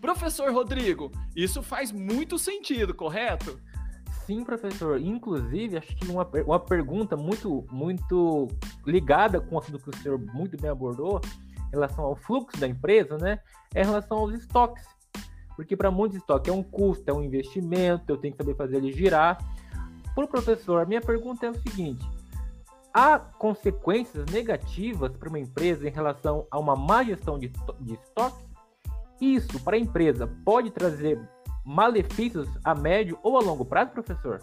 Professor 0.00 0.50
Rodrigo, 0.52 1.10
isso 1.36 1.62
faz 1.62 1.92
muito 1.92 2.38
sentido, 2.38 2.94
correto? 2.94 3.60
Sim, 4.24 4.44
professor. 4.44 5.00
Inclusive, 5.00 5.76
acho 5.76 5.94
que 5.96 6.06
uma, 6.08 6.26
uma 6.46 6.60
pergunta 6.60 7.16
muito, 7.16 7.66
muito 7.70 8.48
ligada 8.86 9.40
com 9.40 9.58
aquilo 9.58 9.78
que 9.78 9.90
o 9.90 9.96
senhor 9.96 10.18
muito 10.32 10.56
bem 10.56 10.70
abordou, 10.70 11.20
em 11.68 11.70
relação 11.72 12.04
ao 12.04 12.16
fluxo 12.16 12.58
da 12.58 12.66
empresa, 12.66 13.18
né? 13.18 13.40
É 13.74 13.82
em 13.82 13.84
relação 13.84 14.18
aos 14.18 14.34
estoques. 14.34 14.84
Porque 15.54 15.76
para 15.76 15.90
muitos 15.90 16.16
estoques 16.18 16.50
é 16.50 16.56
um 16.56 16.62
custo, 16.62 17.08
é 17.08 17.12
um 17.12 17.22
investimento, 17.22 18.04
eu 18.08 18.16
tenho 18.16 18.32
que 18.32 18.38
saber 18.38 18.56
fazer 18.56 18.76
ele 18.76 18.92
girar. 18.92 19.38
Para 20.14 20.24
o 20.24 20.28
professor, 20.28 20.80
a 20.80 20.86
minha 20.86 21.00
pergunta 21.00 21.46
é 21.46 21.50
o 21.50 21.54
seguinte: 21.54 22.08
há 22.94 23.18
consequências 23.18 24.24
negativas 24.26 25.14
para 25.16 25.28
uma 25.28 25.38
empresa 25.38 25.86
em 25.86 25.92
relação 25.92 26.46
a 26.50 26.58
uma 26.58 26.74
má 26.74 27.04
gestão 27.04 27.38
de, 27.38 27.52
de 27.80 27.94
estoque? 27.94 28.49
Isso, 29.20 29.60
para 29.60 29.76
a 29.76 29.80
empresa, 29.80 30.26
pode 30.44 30.70
trazer 30.70 31.20
malefícios 31.64 32.48
a 32.64 32.74
médio 32.74 33.18
ou 33.22 33.36
a 33.36 33.40
longo 33.40 33.64
prazo, 33.64 33.92
professor? 33.92 34.40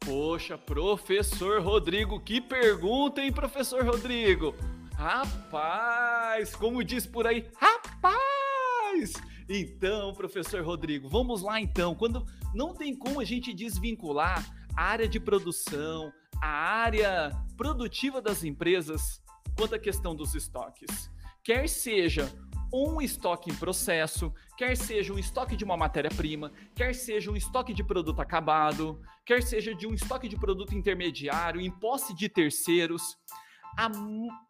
Poxa, 0.00 0.56
professor 0.56 1.60
Rodrigo, 1.60 2.18
que 2.20 2.40
pergunta, 2.40 3.20
hein, 3.20 3.30
professor 3.30 3.84
Rodrigo? 3.84 4.54
Rapaz, 4.94 6.56
como 6.56 6.82
diz 6.82 7.06
por 7.06 7.26
aí, 7.26 7.48
rapaz! 7.56 9.12
Então, 9.48 10.14
professor 10.14 10.62
Rodrigo, 10.62 11.08
vamos 11.08 11.42
lá 11.42 11.60
então. 11.60 11.94
Quando 11.94 12.24
não 12.54 12.74
tem 12.74 12.96
como 12.96 13.20
a 13.20 13.24
gente 13.24 13.52
desvincular 13.52 14.44
a 14.76 14.82
área 14.82 15.08
de 15.08 15.20
produção, 15.20 16.12
a 16.42 16.48
área 16.48 17.30
produtiva 17.56 18.22
das 18.22 18.44
empresas 18.44 19.22
quanto 19.56 19.74
à 19.74 19.78
questão 19.78 20.14
dos 20.14 20.34
estoques. 20.34 21.10
Quer 21.42 21.68
seja 21.68 22.30
um 22.72 23.00
estoque 23.00 23.50
em 23.50 23.54
processo, 23.54 24.32
quer 24.56 24.76
seja 24.76 25.12
um 25.12 25.18
estoque 25.18 25.56
de 25.56 25.64
uma 25.64 25.76
matéria-prima, 25.76 26.52
quer 26.74 26.94
seja 26.94 27.30
um 27.30 27.36
estoque 27.36 27.74
de 27.74 27.82
produto 27.82 28.20
acabado, 28.20 29.00
quer 29.24 29.42
seja 29.42 29.74
de 29.74 29.86
um 29.86 29.94
estoque 29.94 30.28
de 30.28 30.36
produto 30.36 30.74
intermediário, 30.74 31.60
em 31.60 31.70
posse 31.70 32.14
de 32.14 32.28
terceiros, 32.28 33.16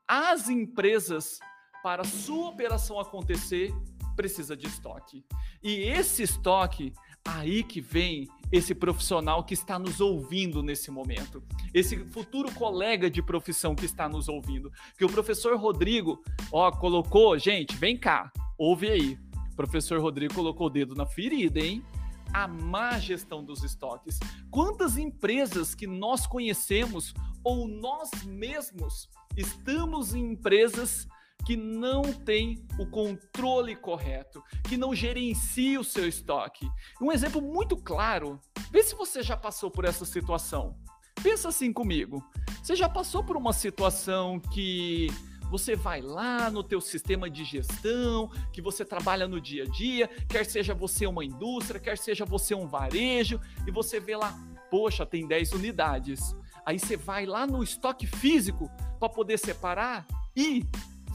as 0.07 0.49
empresas, 0.49 1.39
para 1.83 2.05
sua 2.05 2.49
operação 2.49 3.01
acontecer, 3.01 3.73
precisa 4.17 4.57
de 4.57 4.67
estoque. 4.67 5.25
E 5.63 5.83
esse 5.85 6.23
estoque, 6.23 6.93
aí 7.27 7.63
que 7.63 7.81
vem 7.81 8.29
esse 8.53 8.75
profissional 8.75 9.45
que 9.45 9.55
está 9.55 9.79
nos 9.79 10.01
ouvindo 10.01 10.63
nesse 10.63 10.91
momento, 10.91 11.43
esse 11.73 11.97
futuro 12.07 12.53
colega 12.53 13.09
de 13.09 13.23
profissão 13.23 13.75
que 13.75 13.85
está 13.85 14.09
nos 14.09 14.29
ouvindo, 14.29 14.73
que 14.99 15.05
o 15.05 15.09
professor 15.09 15.57
Rodrigo, 15.57 16.23
ó, 16.53 16.71
colocou, 16.73 17.39
gente, 17.39 17.77
vem 17.77 17.97
cá, 17.97 18.33
ouve 18.59 18.89
aí. 18.89 19.19
O 19.53 19.57
professor 19.57 20.01
Rodrigo 20.01 20.35
colocou 20.35 20.67
o 20.67 20.71
dedo 20.71 20.95
na 20.95 21.07
ferida, 21.07 21.61
hein? 21.61 21.85
A 22.33 22.49
má 22.49 22.99
gestão 22.99 23.45
dos 23.45 23.63
estoques. 23.63 24.19
Quantas 24.51 24.97
empresas 24.97 25.75
que 25.75 25.87
nós 25.87 26.27
conhecemos 26.27 27.13
ou 27.45 27.69
nós 27.69 28.11
mesmos 28.25 29.09
estamos 29.37 30.15
em 30.15 30.33
empresas 30.33 31.07
que 31.47 31.57
não 31.57 32.03
tem 32.03 32.65
o 32.79 32.87
controle 32.87 33.75
correto, 33.77 34.43
que 34.69 34.77
não 34.77 34.95
gerencia 34.95 35.81
o 35.81 35.85
seu 35.85 36.07
estoque. 36.07 36.69
Um 37.01 37.11
exemplo 37.11 37.41
muito 37.41 37.77
claro, 37.77 38.41
vê 38.71 38.83
se 38.83 38.95
você 38.95 39.23
já 39.23 39.37
passou 39.37 39.71
por 39.71 39.85
essa 39.85 40.05
situação. 40.05 40.77
Pensa 41.23 41.49
assim 41.49 41.73
comigo. 41.73 42.25
Você 42.63 42.75
já 42.75 42.89
passou 42.89 43.23
por 43.23 43.37
uma 43.37 43.53
situação 43.53 44.39
que 44.39 45.09
você 45.51 45.75
vai 45.75 46.01
lá 46.01 46.49
no 46.49 46.63
teu 46.63 46.81
sistema 46.81 47.29
de 47.29 47.45
gestão, 47.45 48.31
que 48.53 48.63
você 48.63 48.85
trabalha 48.85 49.27
no 49.27 49.41
dia 49.41 49.65
a 49.65 49.67
dia, 49.67 50.09
quer 50.29 50.47
seja 50.47 50.73
você 50.73 51.07
uma 51.07 51.25
indústria, 51.25 51.81
quer 51.81 51.99
seja 51.99 52.25
você 52.25 52.55
um 52.55 52.69
varejo, 52.69 53.41
e 53.67 53.71
você 53.71 53.99
vê 53.99 54.17
lá, 54.17 54.33
poxa, 54.71 55.05
tem 55.05 55.27
10 55.27 55.53
unidades. 55.53 56.37
Aí 56.65 56.79
você 56.79 56.97
vai 56.97 57.27
lá 57.27 57.47
no 57.47 57.65
estoque 57.65 58.07
físico 58.07 58.71
para 59.01 59.09
poder 59.09 59.39
separar 59.39 60.07
e 60.37 60.65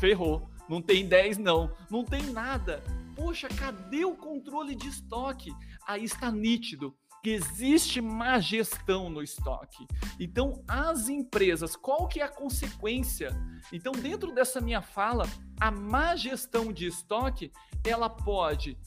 ferrou. 0.06 0.48
Não 0.70 0.84
tem 0.84 1.08
10, 1.08 1.40
não. 1.40 1.72
Não 1.90 2.06
tem 2.06 2.22
nada. 2.28 2.84
Poxa, 3.16 3.48
cadê 3.48 4.06
o 4.06 4.16
controle 4.16 4.76
de 4.76 4.88
estoque? 4.88 5.52
Aí 5.88 6.04
está 6.04 6.32
nítido 6.32 6.96
que 7.24 7.32
existe 7.32 8.00
má 8.02 8.40
gestão 8.40 9.10
no 9.10 9.24
estoque. 9.24 9.88
Então, 10.20 10.64
as 10.68 11.10
empresas, 11.10 11.76
qual 11.76 12.08
que 12.08 12.22
é 12.22 12.24
a 12.24 12.30
consequência? 12.30 13.36
Então, 13.74 13.94
dentro 13.94 14.32
dessa 14.32 14.62
minha 14.62 14.80
fala, 14.80 15.28
a 15.60 15.72
má 15.72 16.16
gestão 16.16 16.72
de 16.72 16.86
estoque, 16.86 17.52
ela 17.84 18.08
pode 18.08 18.78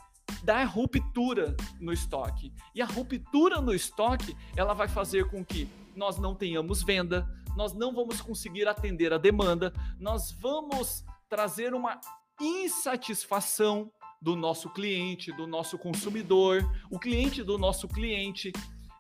dar 0.45 0.65
ruptura 0.67 1.57
no 1.81 1.93
estoque. 1.93 2.53
E 2.77 2.81
a 2.81 2.87
ruptura 2.87 3.61
no 3.61 3.75
estoque, 3.75 4.37
ela 4.55 4.73
vai 4.73 4.87
fazer 4.87 5.29
com 5.29 5.45
que 5.45 5.69
nós 5.97 6.17
não 6.17 6.33
tenhamos 6.33 6.85
venda, 6.85 7.29
nós 7.57 7.73
não 7.73 7.95
vamos 7.95 8.21
conseguir 8.21 8.67
atender 8.69 9.13
a 9.13 9.19
demanda, 9.19 9.73
nós 9.99 10.33
vamos 10.33 11.05
trazer 11.29 11.75
uma 11.75 12.01
insatisfação 12.41 13.91
do 14.21 14.35
nosso 14.35 14.71
cliente, 14.71 15.33
do 15.33 15.47
nosso 15.47 15.79
consumidor, 15.79 16.63
o 16.91 16.99
cliente 16.99 17.43
do 17.43 17.59
nosso 17.59 17.87
cliente. 17.87 18.53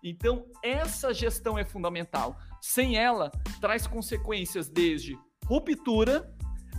Então, 0.03 0.47
essa 0.63 1.13
gestão 1.13 1.59
é 1.59 1.65
fundamental. 1.65 2.37
Sem 2.61 2.97
ela, 2.97 3.31
traz 3.61 3.87
consequências 3.87 4.69
desde 4.69 5.19
ruptura, 5.45 6.33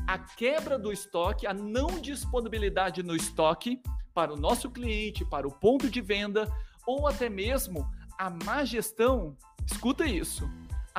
a 0.08 0.18
quebra 0.18 0.80
do 0.80 0.92
estoque, 0.92 1.46
a 1.46 1.54
não 1.54 2.00
disponibilidade 2.02 3.04
no 3.04 3.16
estoque 3.16 3.82
para 4.14 4.34
o 4.34 4.38
nosso 4.38 4.72
cliente, 4.72 5.26
para 5.26 5.48
o 5.48 5.52
ponto 5.52 5.90
de 5.90 6.02
venda, 6.02 6.52
ou 6.88 7.08
até 7.08 7.30
mesmo 7.30 7.88
a 8.18 8.30
má 8.30 8.64
gestão. 8.64 9.38
Escuta 9.66 10.06
isso 10.06 10.50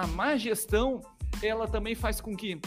a 0.01 0.07
má 0.07 0.35
gestão, 0.35 1.03
ela 1.43 1.69
também 1.69 1.95
faz 1.95 2.23
com 2.23 2.35
que 2.35 2.59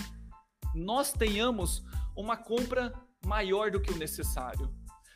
nós 0.76 1.12
tenhamos 1.12 1.84
uma 2.16 2.38
compra 2.38 2.94
maior 3.26 3.72
do 3.72 3.82
que 3.82 3.92
o 3.92 3.98
necessário. 3.98 4.72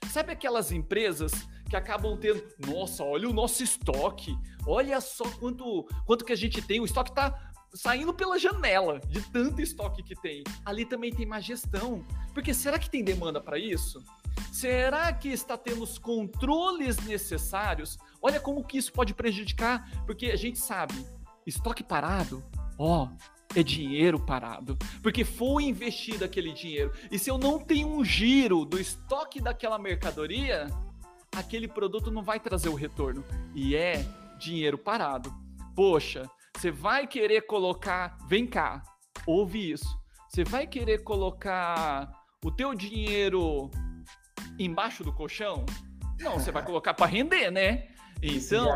Sabe 0.09 0.31
aquelas 0.31 0.71
empresas 0.71 1.31
que 1.69 1.75
acabam 1.75 2.17
tendo, 2.17 2.43
nossa, 2.65 3.03
olha 3.03 3.29
o 3.29 3.33
nosso 3.33 3.61
estoque, 3.61 4.35
olha 4.65 4.99
só 4.99 5.25
quanto, 5.37 5.83
quanto 6.07 6.25
que 6.25 6.33
a 6.33 6.35
gente 6.35 6.59
tem, 6.59 6.79
o 6.79 6.85
estoque 6.85 7.11
está 7.11 7.51
saindo 7.75 8.11
pela 8.11 8.39
janela 8.39 8.99
de 8.99 9.21
tanto 9.29 9.61
estoque 9.61 10.01
que 10.01 10.15
tem. 10.15 10.43
Ali 10.65 10.85
também 10.85 11.13
tem 11.13 11.25
má 11.25 11.39
gestão, 11.39 12.03
porque 12.33 12.51
será 12.51 12.79
que 12.79 12.89
tem 12.89 13.03
demanda 13.03 13.39
para 13.39 13.59
isso? 13.59 14.01
Será 14.51 15.13
que 15.13 15.29
está 15.29 15.55
tendo 15.55 15.83
os 15.83 15.99
controles 15.99 16.97
necessários? 16.97 17.99
Olha 18.19 18.39
como 18.39 18.63
que 18.63 18.79
isso 18.79 18.91
pode 18.91 19.13
prejudicar, 19.13 19.87
porque 20.05 20.27
a 20.27 20.35
gente 20.35 20.57
sabe, 20.57 20.95
Estoque 21.47 21.81
parado, 21.81 22.43
ó, 22.77 23.07
é 23.55 23.63
dinheiro 23.63 24.19
parado, 24.19 24.77
porque 25.01 25.23
foi 25.23 25.63
investido 25.63 26.25
aquele 26.25 26.51
dinheiro. 26.51 26.91
E 27.09 27.17
se 27.17 27.31
eu 27.31 27.37
não 27.37 27.57
tenho 27.57 27.87
um 27.87 28.03
giro 28.03 28.65
do 28.65 28.77
estoque 28.77 29.39
daquela 29.39 29.79
mercadoria, 29.79 30.67
aquele 31.33 31.65
produto 31.65 32.11
não 32.11 32.21
vai 32.21 32.37
trazer 32.37 32.67
o 32.67 32.75
retorno. 32.75 33.23
E 33.55 33.77
é 33.77 34.05
dinheiro 34.37 34.77
parado. 34.77 35.33
Poxa, 35.73 36.29
você 36.53 36.69
vai 36.69 37.07
querer 37.07 37.43
colocar, 37.47 38.17
vem 38.27 38.45
cá, 38.45 38.83
ouve 39.25 39.71
isso. 39.71 39.97
Você 40.29 40.43
vai 40.43 40.67
querer 40.67 41.03
colocar 41.05 42.11
o 42.43 42.51
teu 42.51 42.75
dinheiro 42.75 43.71
embaixo 44.59 45.01
do 45.01 45.13
colchão? 45.13 45.65
Não, 46.19 46.39
você 46.39 46.51
vai 46.51 46.65
colocar 46.65 46.93
para 46.93 47.05
render, 47.05 47.49
né? 47.51 47.87
Então, 48.21 48.67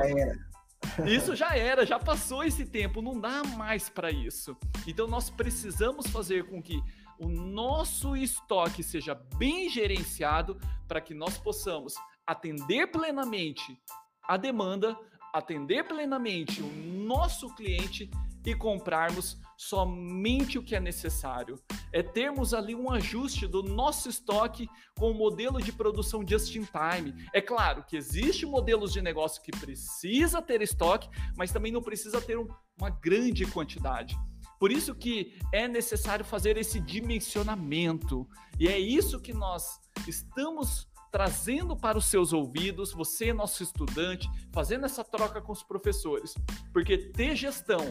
isso 1.06 1.36
já 1.36 1.56
era, 1.56 1.86
já 1.86 2.00
passou 2.00 2.44
esse 2.44 2.66
tempo, 2.66 3.02
não 3.02 3.20
dá 3.20 3.44
mais 3.44 3.90
para 3.90 4.12
isso. 4.12 4.58
Então 4.88 5.08
nós 5.08 5.30
precisamos 5.30 6.08
fazer 6.08 6.46
com 6.48 6.62
que 6.62 6.82
o 7.20 7.28
nosso 7.28 8.16
estoque 8.16 8.82
seja 8.82 9.14
bem 9.38 9.70
gerenciado 9.70 10.60
para 10.88 11.00
que 11.00 11.14
nós 11.14 11.38
possamos 11.38 11.94
atender 12.26 12.88
plenamente 12.88 13.78
a 14.24 14.38
demanda, 14.38 14.98
atender 15.34 15.84
plenamente 15.88 16.62
o 16.62 16.68
nosso 16.68 17.54
cliente 17.56 18.10
e 18.46 18.56
comprarmos 18.56 19.38
somente 19.58 20.58
o 20.58 20.64
que 20.64 20.76
é 20.76 20.80
necessário. 20.80 21.60
É 21.92 22.02
termos 22.02 22.54
ali 22.54 22.74
um 22.74 22.90
ajuste 22.90 23.46
do 23.46 23.62
nosso 23.62 24.10
estoque 24.10 24.68
com 24.98 25.12
o 25.12 25.14
modelo 25.14 25.62
de 25.62 25.72
produção 25.72 26.26
just 26.28 26.56
in 26.56 26.66
time. 26.66 27.14
É 27.34 27.42
claro 27.42 27.84
que 27.84 27.96
existe 27.96 28.46
modelos 28.46 28.92
de 28.92 29.02
negócio 29.02 29.42
que 29.44 29.52
precisa 29.52 30.42
ter 30.42 30.62
estoque, 30.62 31.10
mas 31.38 31.52
também 31.52 31.72
não 31.72 31.82
precisa 31.82 32.20
ter 32.20 32.38
um, 32.38 32.48
uma 32.80 32.90
grande 32.90 33.46
quantidade. 33.46 34.18
Por 34.60 34.72
isso 34.72 34.94
que 34.96 35.38
é 35.52 35.68
necessário 35.68 36.24
fazer 36.24 36.58
esse 36.58 36.80
dimensionamento. 36.80 38.28
E 38.60 38.68
é 38.68 38.80
isso 38.80 39.20
que 39.20 39.34
nós 39.34 39.80
estamos 40.08 40.88
trazendo 41.12 41.76
para 41.76 41.98
os 41.98 42.06
seus 42.06 42.32
ouvidos, 42.32 42.94
você, 42.94 43.34
nosso 43.34 43.62
estudante, 43.62 44.30
fazendo 44.54 44.86
essa 44.86 45.04
troca 45.04 45.42
com 45.42 45.52
os 45.52 45.62
professores. 45.62 46.34
Porque 46.72 46.98
ter 46.98 47.36
gestão 47.36 47.82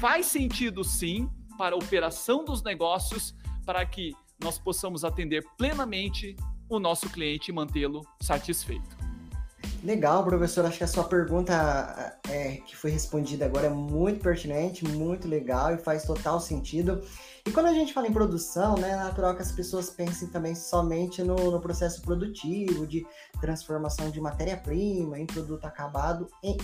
faz 0.00 0.26
sentido 0.26 0.82
sim 0.84 1.28
para 1.56 1.74
a 1.74 1.78
operação 1.78 2.44
dos 2.44 2.62
negócios, 2.62 3.34
para 3.64 3.84
que 3.86 4.12
nós 4.42 4.58
possamos 4.58 5.04
atender 5.04 5.44
plenamente 5.56 6.36
o 6.68 6.80
nosso 6.80 7.08
cliente 7.10 7.50
e 7.50 7.54
mantê-lo 7.54 8.00
satisfeito. 8.20 9.02
Legal, 9.84 10.24
professor. 10.24 10.64
Acho 10.64 10.78
que 10.78 10.84
a 10.84 10.88
sua 10.88 11.04
pergunta 11.04 12.18
é, 12.28 12.56
que 12.58 12.76
foi 12.76 12.90
respondida 12.90 13.44
agora 13.44 13.66
é 13.66 13.70
muito 13.70 14.22
pertinente, 14.22 14.86
muito 14.86 15.26
legal 15.26 15.74
e 15.74 15.78
faz 15.78 16.04
total 16.04 16.40
sentido. 16.40 17.02
E 17.44 17.50
quando 17.50 17.66
a 17.66 17.74
gente 17.74 17.92
fala 17.92 18.06
em 18.06 18.12
produção, 18.12 18.76
né, 18.76 18.90
é 18.90 18.96
natural 18.96 19.34
que 19.34 19.42
as 19.42 19.50
pessoas 19.50 19.90
pensem 19.90 20.28
também 20.28 20.54
somente 20.54 21.20
no, 21.24 21.50
no 21.50 21.60
processo 21.60 22.00
produtivo, 22.00 22.86
de 22.86 23.04
transformação 23.40 24.08
de 24.08 24.20
matéria-prima 24.20 25.18
em 25.18 25.26
produto 25.26 25.64
acabado. 25.64 26.28
Em, 26.44 26.56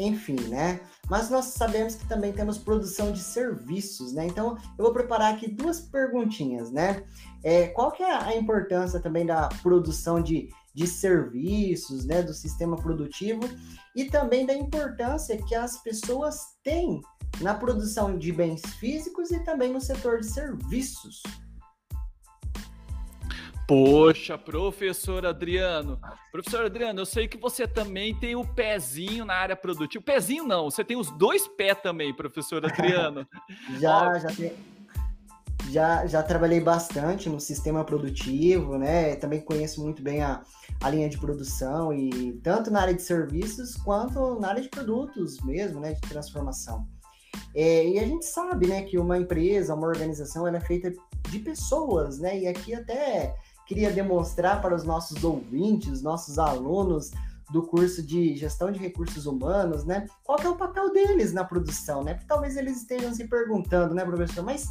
enfim, 0.00 0.36
né? 0.48 0.80
Mas 1.08 1.28
nós 1.28 1.46
sabemos 1.46 1.94
que 1.94 2.08
também 2.08 2.32
temos 2.32 2.56
produção 2.56 3.12
de 3.12 3.20
serviços, 3.20 4.12
né? 4.12 4.26
Então, 4.26 4.56
eu 4.78 4.84
vou 4.84 4.92
preparar 4.92 5.34
aqui 5.34 5.48
duas 5.48 5.80
perguntinhas, 5.80 6.70
né? 6.70 7.04
É, 7.42 7.68
qual 7.68 7.92
que 7.92 8.02
é 8.02 8.10
a 8.10 8.34
importância 8.36 8.98
também 9.00 9.26
da 9.26 9.48
produção 9.62 10.22
de, 10.22 10.48
de 10.74 10.86
serviços, 10.86 12.06
né? 12.06 12.22
Do 12.22 12.32
sistema 12.32 12.76
produtivo 12.76 13.42
e 13.94 14.06
também 14.06 14.46
da 14.46 14.54
importância 14.54 15.36
que 15.36 15.54
as 15.54 15.82
pessoas 15.82 16.38
têm 16.64 17.00
na 17.40 17.54
produção 17.54 18.18
de 18.18 18.32
bens 18.32 18.62
físicos 18.78 19.30
e 19.30 19.44
também 19.44 19.72
no 19.72 19.80
setor 19.80 20.20
de 20.20 20.26
serviços. 20.26 21.22
Poxa, 23.70 24.36
professor 24.36 25.24
Adriano. 25.24 25.96
Professor 26.32 26.64
Adriano, 26.64 27.02
eu 27.02 27.06
sei 27.06 27.28
que 27.28 27.38
você 27.38 27.68
também 27.68 28.12
tem 28.18 28.34
o 28.34 28.44
pezinho 28.44 29.24
na 29.24 29.34
área 29.34 29.54
produtiva. 29.54 30.04
Pezinho 30.04 30.42
não, 30.42 30.68
você 30.68 30.82
tem 30.82 30.96
os 30.96 31.08
dois 31.12 31.46
pés 31.46 31.78
também, 31.80 32.12
professor 32.12 32.66
Adriano. 32.66 33.24
já, 33.78 34.18
já, 34.18 34.28
tem, 34.34 34.52
já, 35.70 36.04
já 36.04 36.20
trabalhei 36.20 36.60
bastante 36.60 37.28
no 37.28 37.38
sistema 37.38 37.84
produtivo, 37.84 38.76
né? 38.76 39.14
Também 39.14 39.40
conheço 39.40 39.80
muito 39.80 40.02
bem 40.02 40.20
a, 40.20 40.42
a 40.82 40.90
linha 40.90 41.08
de 41.08 41.16
produção 41.16 41.92
e 41.92 42.32
tanto 42.42 42.72
na 42.72 42.80
área 42.80 42.94
de 42.94 43.02
serviços 43.02 43.76
quanto 43.76 44.40
na 44.40 44.48
área 44.48 44.62
de 44.62 44.68
produtos 44.68 45.40
mesmo, 45.44 45.78
né? 45.78 45.92
De 45.92 46.00
transformação. 46.00 46.88
É, 47.54 47.86
e 47.86 48.00
a 48.00 48.04
gente 48.04 48.26
sabe, 48.26 48.66
né, 48.66 48.82
que 48.82 48.98
uma 48.98 49.16
empresa, 49.16 49.74
uma 49.74 49.86
organização, 49.86 50.46
ela 50.46 50.56
é 50.56 50.60
feita 50.60 50.92
de 51.28 51.38
pessoas, 51.38 52.18
né? 52.18 52.40
E 52.40 52.48
aqui 52.48 52.74
até 52.74 53.36
queria 53.70 53.92
demonstrar 53.92 54.60
para 54.60 54.74
os 54.74 54.82
nossos 54.82 55.22
ouvintes, 55.22 56.02
nossos 56.02 56.40
alunos 56.40 57.12
do 57.52 57.62
curso 57.62 58.02
de 58.02 58.34
gestão 58.34 58.72
de 58.72 58.80
recursos 58.80 59.26
humanos, 59.26 59.84
né? 59.84 60.08
Qual 60.24 60.36
é 60.40 60.48
o 60.48 60.56
papel 60.56 60.92
deles 60.92 61.32
na 61.32 61.44
produção, 61.44 62.02
né? 62.02 62.14
Porque 62.14 62.26
talvez 62.26 62.56
eles 62.56 62.78
estejam 62.78 63.14
se 63.14 63.28
perguntando, 63.28 63.94
né, 63.94 64.04
professor, 64.04 64.42
mas 64.42 64.66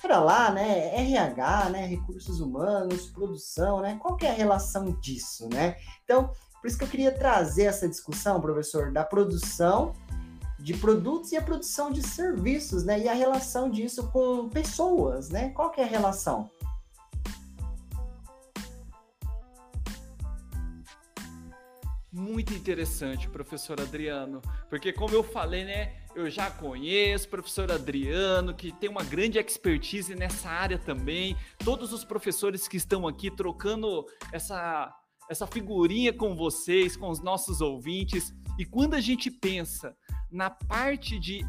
para 0.00 0.20
lá, 0.20 0.50
né? 0.50 0.96
RH, 0.96 1.68
né? 1.68 1.84
Recursos 1.84 2.40
humanos, 2.40 3.10
produção, 3.10 3.82
né? 3.82 3.98
Qual 4.00 4.16
é 4.22 4.30
a 4.30 4.32
relação 4.32 4.90
disso, 5.02 5.46
né? 5.52 5.76
Então, 6.02 6.32
por 6.62 6.66
isso 6.66 6.78
que 6.78 6.84
eu 6.84 6.88
queria 6.88 7.12
trazer 7.12 7.64
essa 7.64 7.86
discussão, 7.86 8.40
professor, 8.40 8.90
da 8.90 9.04
produção 9.04 9.92
de 10.58 10.72
produtos 10.72 11.32
e 11.32 11.36
a 11.36 11.42
produção 11.42 11.90
de 11.90 12.02
serviços, 12.02 12.84
né? 12.84 13.00
E 13.00 13.06
a 13.06 13.12
relação 13.12 13.68
disso 13.68 14.10
com 14.10 14.48
pessoas, 14.48 15.28
né? 15.28 15.50
Qual 15.50 15.70
que 15.70 15.82
é 15.82 15.84
a 15.84 15.86
relação? 15.86 16.50
Muito 22.20 22.52
interessante, 22.52 23.30
professor 23.30 23.80
Adriano, 23.80 24.42
porque 24.68 24.92
como 24.92 25.14
eu 25.14 25.22
falei, 25.22 25.64
né, 25.64 26.02
eu 26.14 26.28
já 26.28 26.50
conheço 26.50 27.26
o 27.26 27.30
professor 27.30 27.72
Adriano, 27.72 28.52
que 28.52 28.70
tem 28.72 28.90
uma 28.90 29.02
grande 29.02 29.38
expertise 29.38 30.14
nessa 30.14 30.50
área 30.50 30.78
também. 30.78 31.34
Todos 31.64 31.94
os 31.94 32.04
professores 32.04 32.68
que 32.68 32.76
estão 32.76 33.08
aqui 33.08 33.30
trocando 33.30 34.04
essa 34.34 34.94
essa 35.30 35.46
figurinha 35.46 36.12
com 36.12 36.34
vocês, 36.34 36.94
com 36.94 37.08
os 37.08 37.22
nossos 37.22 37.62
ouvintes. 37.62 38.34
E 38.58 38.66
quando 38.66 38.94
a 38.94 39.00
gente 39.00 39.30
pensa 39.30 39.96
na 40.30 40.50
parte 40.50 41.18
de 41.18 41.40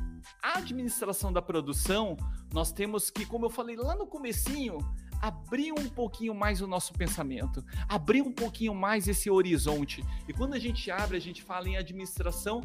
administração 0.41 1.33
da 1.33 1.41
produção, 1.41 2.15
nós 2.53 2.71
temos 2.71 3.09
que, 3.09 3.25
como 3.25 3.47
eu 3.47 3.49
falei 3.49 3.75
lá 3.75 3.95
no 3.95 4.07
comecinho, 4.07 4.77
abrir 5.21 5.71
um 5.71 5.87
pouquinho 5.87 6.33
mais 6.33 6.61
o 6.61 6.67
nosso 6.67 6.93
pensamento, 6.93 7.63
abrir 7.87 8.21
um 8.21 8.31
pouquinho 8.31 8.73
mais 8.73 9.07
esse 9.07 9.29
horizonte. 9.29 10.03
E 10.27 10.33
quando 10.33 10.55
a 10.55 10.59
gente 10.59 10.89
abre, 10.89 11.15
a 11.15 11.21
gente 11.21 11.43
fala 11.43 11.69
em 11.69 11.77
administração 11.77 12.61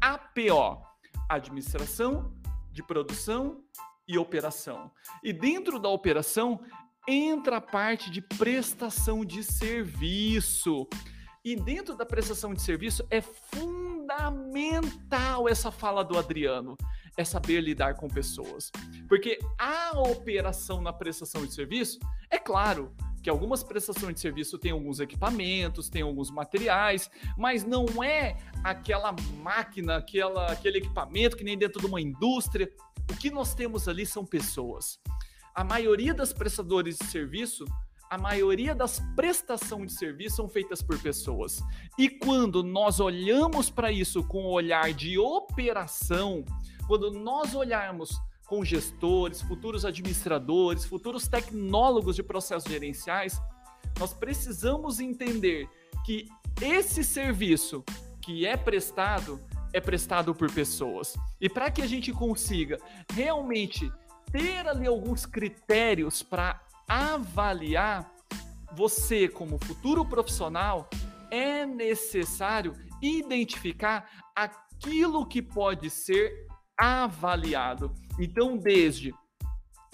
APO, 0.00 0.82
administração 1.28 2.34
de 2.72 2.82
produção 2.82 3.62
e 4.08 4.18
operação. 4.18 4.90
E 5.22 5.32
dentro 5.32 5.78
da 5.78 5.88
operação 5.88 6.60
entra 7.06 7.58
a 7.58 7.60
parte 7.60 8.10
de 8.10 8.20
prestação 8.20 9.24
de 9.24 9.44
serviço. 9.44 10.88
E 11.44 11.56
dentro 11.56 11.96
da 11.96 12.04
prestação 12.04 12.52
de 12.52 12.60
serviço 12.60 13.06
é 13.08 13.20
fundamental 13.20 13.88
essa 15.48 15.70
fala 15.70 16.04
do 16.04 16.18
Adriano 16.18 16.76
é 17.20 17.24
saber 17.24 17.60
lidar 17.60 17.94
com 17.94 18.08
pessoas. 18.08 18.70
Porque 19.08 19.38
a 19.58 19.92
operação 19.98 20.80
na 20.80 20.92
prestação 20.92 21.44
de 21.44 21.54
serviço, 21.54 21.98
é 22.30 22.38
claro 22.38 22.94
que 23.22 23.28
algumas 23.28 23.62
prestações 23.62 24.14
de 24.14 24.20
serviço 24.20 24.58
têm 24.58 24.72
alguns 24.72 24.98
equipamentos, 24.98 25.90
têm 25.90 26.02
alguns 26.02 26.30
materiais, 26.30 27.10
mas 27.36 27.64
não 27.64 28.02
é 28.02 28.38
aquela 28.64 29.14
máquina, 29.42 29.96
aquela, 29.96 30.50
aquele 30.50 30.78
equipamento 30.78 31.36
que 31.36 31.44
nem 31.44 31.58
dentro 31.58 31.80
de 31.80 31.86
uma 31.86 32.00
indústria. 32.00 32.70
O 33.10 33.16
que 33.16 33.30
nós 33.30 33.54
temos 33.54 33.88
ali 33.88 34.06
são 34.06 34.24
pessoas. 34.24 34.98
A 35.54 35.62
maioria 35.62 36.14
das 36.14 36.32
prestadores 36.32 36.96
de 36.96 37.04
serviço 37.06 37.66
a 38.10 38.18
maioria 38.18 38.74
das 38.74 38.98
prestações 39.14 39.92
de 39.92 39.98
serviço 39.98 40.34
são 40.34 40.48
feitas 40.48 40.82
por 40.82 40.98
pessoas. 40.98 41.62
E 41.96 42.08
quando 42.08 42.60
nós 42.60 42.98
olhamos 42.98 43.70
para 43.70 43.92
isso 43.92 44.24
com 44.24 44.46
o 44.46 44.50
olhar 44.50 44.92
de 44.92 45.16
operação, 45.16 46.44
quando 46.90 47.12
nós 47.12 47.54
olharmos 47.54 48.20
com 48.48 48.64
gestores, 48.64 49.40
futuros 49.40 49.84
administradores, 49.84 50.84
futuros 50.84 51.28
tecnólogos 51.28 52.16
de 52.16 52.22
processos 52.24 52.68
gerenciais, 52.68 53.40
nós 53.96 54.12
precisamos 54.12 54.98
entender 54.98 55.68
que 56.04 56.28
esse 56.60 57.04
serviço 57.04 57.84
que 58.20 58.44
é 58.44 58.56
prestado 58.56 59.40
é 59.72 59.80
prestado 59.80 60.34
por 60.34 60.50
pessoas. 60.52 61.16
E 61.40 61.48
para 61.48 61.70
que 61.70 61.80
a 61.80 61.86
gente 61.86 62.12
consiga 62.12 62.76
realmente 63.12 63.88
ter 64.32 64.66
ali 64.66 64.88
alguns 64.88 65.24
critérios 65.24 66.24
para 66.24 66.60
avaliar 66.88 68.12
você 68.72 69.28
como 69.28 69.64
futuro 69.64 70.04
profissional, 70.04 70.90
é 71.30 71.64
necessário 71.64 72.74
identificar 73.00 74.10
aquilo 74.34 75.24
que 75.24 75.40
pode 75.40 75.88
ser 75.88 76.49
avaliado. 76.80 77.92
Então, 78.18 78.56
desde 78.56 79.14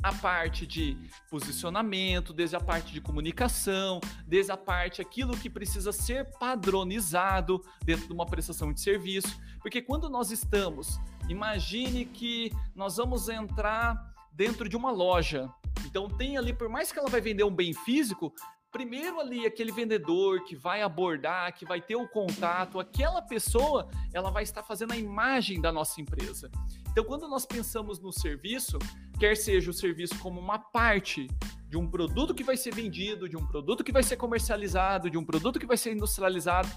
a 0.02 0.12
parte 0.12 0.66
de 0.66 0.96
posicionamento, 1.28 2.32
desde 2.32 2.54
a 2.54 2.60
parte 2.60 2.92
de 2.92 3.00
comunicação, 3.00 4.00
desde 4.26 4.52
a 4.52 4.56
parte 4.56 5.00
aquilo 5.00 5.36
que 5.36 5.50
precisa 5.50 5.90
ser 5.90 6.30
padronizado 6.38 7.60
dentro 7.84 8.06
de 8.06 8.12
uma 8.12 8.26
prestação 8.26 8.72
de 8.72 8.80
serviço, 8.80 9.40
porque 9.60 9.82
quando 9.82 10.08
nós 10.08 10.30
estamos, 10.30 11.00
imagine 11.28 12.04
que 12.04 12.52
nós 12.74 12.98
vamos 12.98 13.28
entrar 13.28 14.14
dentro 14.32 14.68
de 14.68 14.76
uma 14.76 14.92
loja. 14.92 15.50
Então 15.84 16.08
tem 16.08 16.36
ali, 16.36 16.52
por 16.52 16.68
mais 16.68 16.92
que 16.92 16.98
ela 16.98 17.08
vai 17.08 17.20
vender 17.20 17.44
um 17.44 17.54
bem 17.54 17.72
físico, 17.72 18.32
primeiro 18.76 19.18
ali 19.18 19.46
aquele 19.46 19.72
vendedor 19.72 20.44
que 20.44 20.54
vai 20.54 20.82
abordar, 20.82 21.54
que 21.54 21.64
vai 21.64 21.80
ter 21.80 21.96
o 21.96 22.06
contato, 22.06 22.78
aquela 22.78 23.22
pessoa, 23.22 23.88
ela 24.12 24.30
vai 24.30 24.42
estar 24.42 24.62
fazendo 24.62 24.92
a 24.92 24.96
imagem 24.98 25.62
da 25.62 25.72
nossa 25.72 25.98
empresa. 25.98 26.50
Então, 26.90 27.02
quando 27.02 27.26
nós 27.26 27.46
pensamos 27.46 27.98
no 27.98 28.12
serviço, 28.12 28.78
quer 29.18 29.34
seja 29.34 29.70
o 29.70 29.74
serviço 29.74 30.18
como 30.18 30.38
uma 30.38 30.58
parte 30.58 31.26
de 31.70 31.78
um 31.78 31.88
produto 31.88 32.34
que 32.34 32.44
vai 32.44 32.54
ser 32.54 32.74
vendido, 32.74 33.26
de 33.26 33.36
um 33.36 33.46
produto 33.46 33.82
que 33.82 33.92
vai 33.92 34.02
ser 34.02 34.18
comercializado, 34.18 35.08
de 35.08 35.16
um 35.16 35.24
produto 35.24 35.58
que 35.58 35.66
vai 35.66 35.78
ser 35.78 35.94
industrializado, 35.94 36.68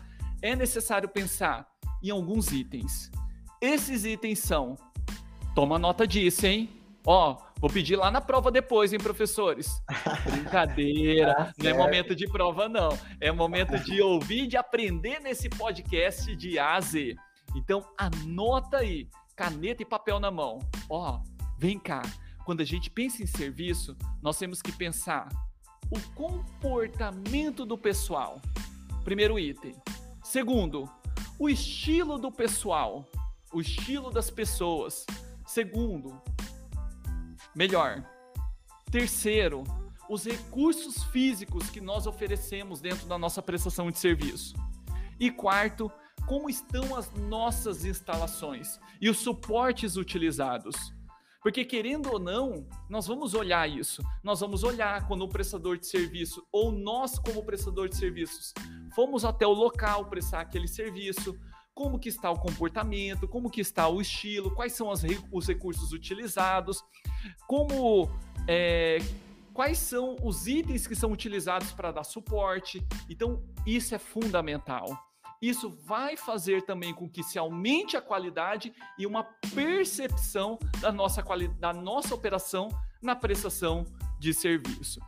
é 0.41 0.55
necessário 0.55 1.09
pensar 1.09 1.67
em 2.01 2.11
alguns 2.11 2.49
itens. 2.53 3.11
Esses 3.59 4.05
itens 4.05 4.39
são, 4.39 4.77
toma 5.53 5.77
nota 5.77 6.07
disso, 6.07 6.45
hein? 6.45 6.78
Ó, 7.05 7.37
vou 7.59 7.69
pedir 7.69 7.95
lá 7.95 8.11
na 8.11 8.21
prova 8.21 8.51
depois, 8.51 8.91
hein, 8.91 8.99
professores? 8.99 9.81
Brincadeira, 10.29 11.33
tá 11.35 11.53
não 11.57 11.69
é 11.69 11.73
momento 11.73 12.15
de 12.15 12.27
prova, 12.27 12.67
não. 12.67 12.89
É 13.19 13.31
momento 13.31 13.77
de 13.79 14.01
ouvir, 14.01 14.47
de 14.47 14.57
aprender 14.57 15.19
nesse 15.19 15.49
podcast 15.49 16.35
de 16.35 16.59
A 16.59 16.75
a 16.75 16.81
Z. 16.81 17.15
Então, 17.55 17.83
anota 17.97 18.77
aí, 18.77 19.07
caneta 19.35 19.81
e 19.81 19.85
papel 19.85 20.19
na 20.19 20.29
mão. 20.29 20.59
Ó, 20.89 21.21
vem 21.57 21.79
cá. 21.79 22.01
Quando 22.45 22.61
a 22.61 22.65
gente 22.65 22.89
pensa 22.89 23.23
em 23.23 23.27
serviço, 23.27 23.95
nós 24.21 24.37
temos 24.37 24.61
que 24.61 24.71
pensar 24.71 25.29
o 25.89 25.99
comportamento 26.13 27.65
do 27.65 27.77
pessoal. 27.77 28.41
Primeiro 29.03 29.39
item. 29.39 29.75
Segundo, 30.23 30.89
o 31.39 31.49
estilo 31.49 32.17
do 32.19 32.31
pessoal, 32.31 33.07
o 33.53 33.61
estilo 33.61 34.11
das 34.11 34.29
pessoas. 34.29 35.05
Segundo, 35.45 36.21
melhor. 37.55 38.03
Terceiro, 38.91 39.63
os 40.09 40.25
recursos 40.25 41.03
físicos 41.05 41.69
que 41.69 41.79
nós 41.79 42.07
oferecemos 42.07 42.81
dentro 42.81 43.07
da 43.07 43.17
nossa 43.17 43.41
prestação 43.41 43.91
de 43.91 43.99
serviço. 43.99 44.55
E 45.19 45.29
quarto, 45.29 45.91
como 46.27 46.49
estão 46.49 46.95
as 46.95 47.11
nossas 47.13 47.85
instalações 47.85 48.79
e 49.01 49.09
os 49.09 49.19
suportes 49.19 49.95
utilizados. 49.97 50.75
Porque, 51.41 51.63
querendo 51.63 52.11
ou 52.11 52.19
não, 52.19 52.67
nós 52.89 53.07
vamos 53.07 53.33
olhar 53.33 53.69
isso. 53.69 54.03
Nós 54.23 54.41
vamos 54.41 54.63
olhar 54.63 55.07
quando 55.07 55.21
o 55.21 55.29
prestador 55.29 55.77
de 55.77 55.87
serviço, 55.87 56.45
ou 56.51 56.71
nós, 56.71 57.17
como 57.17 57.45
prestador 57.45 57.87
de 57.87 57.95
serviços, 57.95 58.53
fomos 58.93 59.23
até 59.23 59.47
o 59.47 59.53
local 59.53 60.05
prestar 60.05 60.41
aquele 60.41 60.67
serviço, 60.67 61.39
como 61.79 61.97
que 61.97 62.09
está 62.09 62.29
o 62.29 62.37
comportamento, 62.37 63.25
como 63.25 63.49
que 63.49 63.61
está 63.61 63.87
o 63.87 64.01
estilo, 64.01 64.53
quais 64.53 64.73
são 64.73 64.91
as, 64.91 65.01
os 65.31 65.47
recursos 65.47 65.93
utilizados, 65.93 66.83
como 67.47 68.09
é, 68.45 68.97
quais 69.53 69.77
são 69.77 70.17
os 70.21 70.45
itens 70.45 70.85
que 70.85 70.93
são 70.93 71.09
utilizados 71.09 71.71
para 71.71 71.93
dar 71.93 72.03
suporte. 72.03 72.85
Então, 73.09 73.41
isso 73.65 73.95
é 73.95 73.97
fundamental. 73.97 74.87
Isso 75.41 75.69
vai 75.69 76.17
fazer 76.17 76.63
também 76.63 76.93
com 76.93 77.09
que 77.09 77.23
se 77.23 77.39
aumente 77.39 77.95
a 77.95 78.01
qualidade 78.01 78.73
e 78.97 79.07
uma 79.07 79.23
percepção 79.55 80.59
da 80.81 80.91
nossa, 80.91 81.23
da 81.57 81.71
nossa 81.71 82.13
operação 82.13 82.67
na 83.01 83.15
prestação 83.15 83.85
de 84.19 84.33
serviço. 84.33 84.99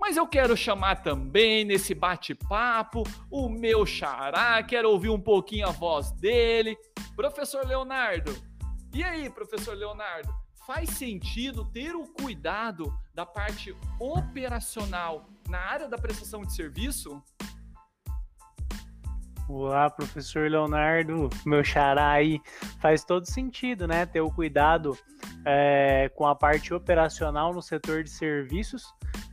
Mas 0.00 0.16
eu 0.16 0.26
quero 0.26 0.56
chamar 0.56 1.02
também 1.02 1.64
nesse 1.64 1.94
bate-papo 1.94 3.02
o 3.30 3.48
meu 3.48 3.84
xará, 3.84 4.62
quero 4.62 4.90
ouvir 4.90 5.10
um 5.10 5.20
pouquinho 5.20 5.66
a 5.66 5.72
voz 5.72 6.12
dele. 6.12 6.76
Professor 7.16 7.66
Leonardo. 7.66 8.34
E 8.94 9.02
aí, 9.02 9.28
professor 9.28 9.76
Leonardo? 9.76 10.32
Faz 10.66 10.90
sentido 10.90 11.64
ter 11.64 11.96
o 11.96 12.06
cuidado 12.06 12.92
da 13.14 13.26
parte 13.26 13.74
operacional 13.98 15.26
na 15.48 15.58
área 15.58 15.88
da 15.88 15.96
prestação 15.96 16.42
de 16.42 16.54
serviço? 16.54 17.22
Olá, 19.48 19.88
professor 19.88 20.50
Leonardo, 20.50 21.30
meu 21.46 21.64
xará 21.64 22.10
aí. 22.10 22.38
Faz 22.80 23.02
todo 23.02 23.24
sentido, 23.24 23.88
né? 23.88 24.04
Ter 24.04 24.20
o 24.20 24.30
cuidado 24.30 24.96
é, 25.44 26.10
com 26.14 26.26
a 26.26 26.34
parte 26.34 26.74
operacional 26.74 27.54
no 27.54 27.62
setor 27.62 28.04
de 28.04 28.10
serviços, 28.10 28.84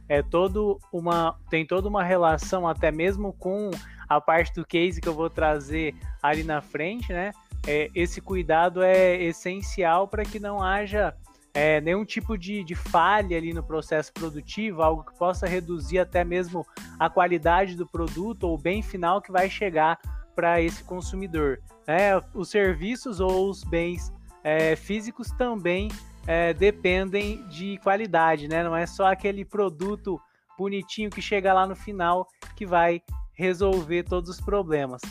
é 0.08 0.22
todo 0.22 0.80
uma 0.92 1.38
tem 1.50 1.66
toda 1.66 1.88
uma 1.88 2.04
relação 2.04 2.68
até 2.68 2.92
mesmo 2.92 3.34
com 3.34 3.72
a 4.08 4.22
parte 4.22 4.54
do 4.54 4.66
case 4.66 5.02
que 5.02 5.08
eu 5.08 5.14
vou 5.14 5.30
trazer 5.30 5.96
ali 6.22 6.44
na 6.44 6.62
frente, 6.62 7.12
né? 7.12 7.32
É, 7.68 7.90
esse 7.96 8.22
cuidado 8.22 8.84
é 8.84 9.16
essencial 9.24 10.08
para 10.08 10.24
que 10.24 10.40
não 10.40 10.62
haja 10.62 11.16
é, 11.56 11.80
nenhum 11.82 12.06
tipo 12.06 12.38
de, 12.38 12.64
de 12.64 12.76
falha 12.76 13.38
ali 13.38 13.54
no 13.54 13.64
processo 13.64 14.14
produtivo, 14.14 14.84
algo 14.84 15.04
que 15.04 15.18
possa 15.18 15.48
reduzir 15.48 16.00
até 16.00 16.24
mesmo 16.24 16.68
a 17.00 17.10
qualidade 17.10 17.76
do 17.76 17.88
produto 17.88 18.44
ou 18.44 18.58
bem 18.58 18.84
final 18.84 19.22
que 19.22 19.32
vai 19.32 19.50
chegar 19.50 19.98
para 20.36 20.62
esse 20.62 20.84
consumidor. 20.84 21.60
Né? 21.88 22.22
Os 22.34 22.50
serviços 22.50 23.20
ou 23.20 23.50
os 23.50 23.64
bens 23.64 24.14
é, 24.44 24.76
físicos 24.76 25.32
também 25.32 25.88
é, 26.28 26.54
dependem 26.54 27.46
de 27.48 27.78
qualidade, 27.80 28.48
né? 28.48 28.64
Não 28.64 28.76
é 28.76 28.86
só 28.86 29.08
aquele 29.08 29.46
produto 29.46 30.20
bonitinho 30.58 31.10
que 31.10 31.22
chega 31.22 31.54
lá 31.54 31.68
no 31.68 31.76
final 31.76 32.28
que 32.56 32.66
vai 32.66 33.02
resolver 33.34 34.04
todos 34.04 34.30
os 34.30 34.42
problemas. 34.42 35.02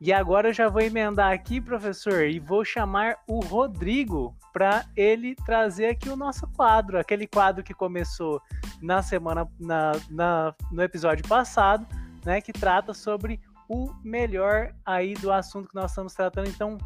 E 0.00 0.12
agora 0.12 0.48
eu 0.48 0.52
já 0.52 0.68
vou 0.68 0.82
emendar 0.82 1.32
aqui, 1.32 1.60
professor, 1.60 2.24
e 2.24 2.40
vou 2.40 2.64
chamar 2.64 3.18
o 3.28 3.38
Rodrigo 3.38 4.34
para 4.52 4.84
ele 4.96 5.36
trazer 5.46 5.86
aqui 5.86 6.08
o 6.08 6.16
nosso 6.16 6.46
quadro, 6.48 6.98
aquele 6.98 7.26
quadro 7.26 7.62
que 7.62 7.72
começou 7.72 8.42
na 8.80 9.00
semana, 9.00 9.48
na, 9.60 9.92
na, 10.10 10.54
no 10.72 10.82
episódio 10.82 11.26
passado, 11.28 11.86
né, 12.24 12.40
que 12.40 12.52
trata 12.52 12.92
sobre 12.92 13.40
o 13.68 13.94
melhor 14.02 14.74
aí 14.84 15.14
do 15.14 15.32
assunto 15.32 15.68
que 15.68 15.74
nós 15.76 15.92
estamos 15.92 16.14
tratando. 16.14 16.48
Então, 16.48 16.78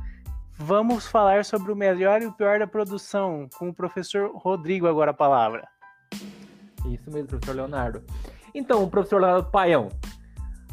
Vamos 0.58 1.06
falar 1.06 1.44
sobre 1.44 1.70
o 1.70 1.76
melhor 1.76 2.22
e 2.22 2.26
o 2.26 2.32
pior 2.32 2.58
da 2.58 2.66
produção, 2.66 3.46
com 3.58 3.68
o 3.68 3.74
professor 3.74 4.34
Rodrigo 4.34 4.86
agora 4.86 5.10
a 5.10 5.14
palavra. 5.14 5.68
Isso 6.86 7.10
mesmo, 7.10 7.28
professor 7.28 7.54
Leonardo. 7.54 8.02
Então, 8.54 8.88
professor 8.88 9.20
Leonardo 9.20 9.50
Paião, 9.50 9.90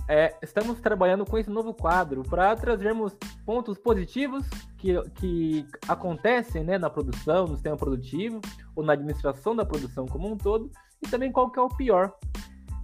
é, 0.07 0.35
estamos 0.41 0.79
trabalhando 0.79 1.25
com 1.25 1.37
esse 1.37 1.49
novo 1.49 1.73
quadro 1.73 2.23
para 2.23 2.55
trazermos 2.55 3.13
pontos 3.45 3.77
positivos 3.77 4.47
que, 4.77 5.01
que 5.15 5.67
acontecem 5.87 6.63
né, 6.63 6.77
na 6.77 6.89
produção, 6.89 7.47
no 7.47 7.55
sistema 7.55 7.75
produtivo, 7.75 8.39
ou 8.73 8.85
na 8.85 8.93
administração 8.93 9.53
da 9.53 9.65
produção 9.65 10.05
como 10.05 10.31
um 10.31 10.37
todo, 10.37 10.71
e 11.01 11.09
também 11.09 11.29
qual 11.29 11.51
que 11.51 11.59
é 11.59 11.61
o 11.61 11.67
pior. 11.67 12.13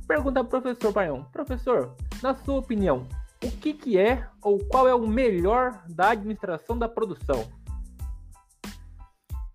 Pergunta 0.05 0.43
para 0.43 0.59
o 0.59 0.61
professor 0.61 0.91
Paião. 0.91 1.25
Professor, 1.31 1.95
na 2.21 2.35
sua 2.35 2.59
opinião, 2.59 3.07
o 3.43 3.51
que, 3.51 3.73
que 3.73 3.97
é 3.97 4.27
ou 4.41 4.59
qual 4.65 4.87
é 4.87 4.93
o 4.93 5.07
melhor 5.07 5.83
da 5.87 6.11
administração 6.11 6.77
da 6.77 6.89
produção? 6.89 7.49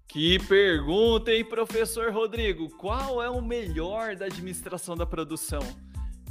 Que 0.09 0.39
pergunta, 0.39 1.33
hein, 1.33 1.45
professor 1.45 2.13
Rodrigo? 2.13 2.69
Qual 2.77 3.23
é 3.23 3.29
o 3.29 3.43
melhor 3.43 4.17
da 4.17 4.27
administração 4.27 4.97
da 4.97 5.05
produção? 5.05 5.61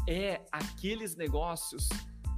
É 0.08 0.42
aqueles 0.52 1.16
negócios 1.16 1.90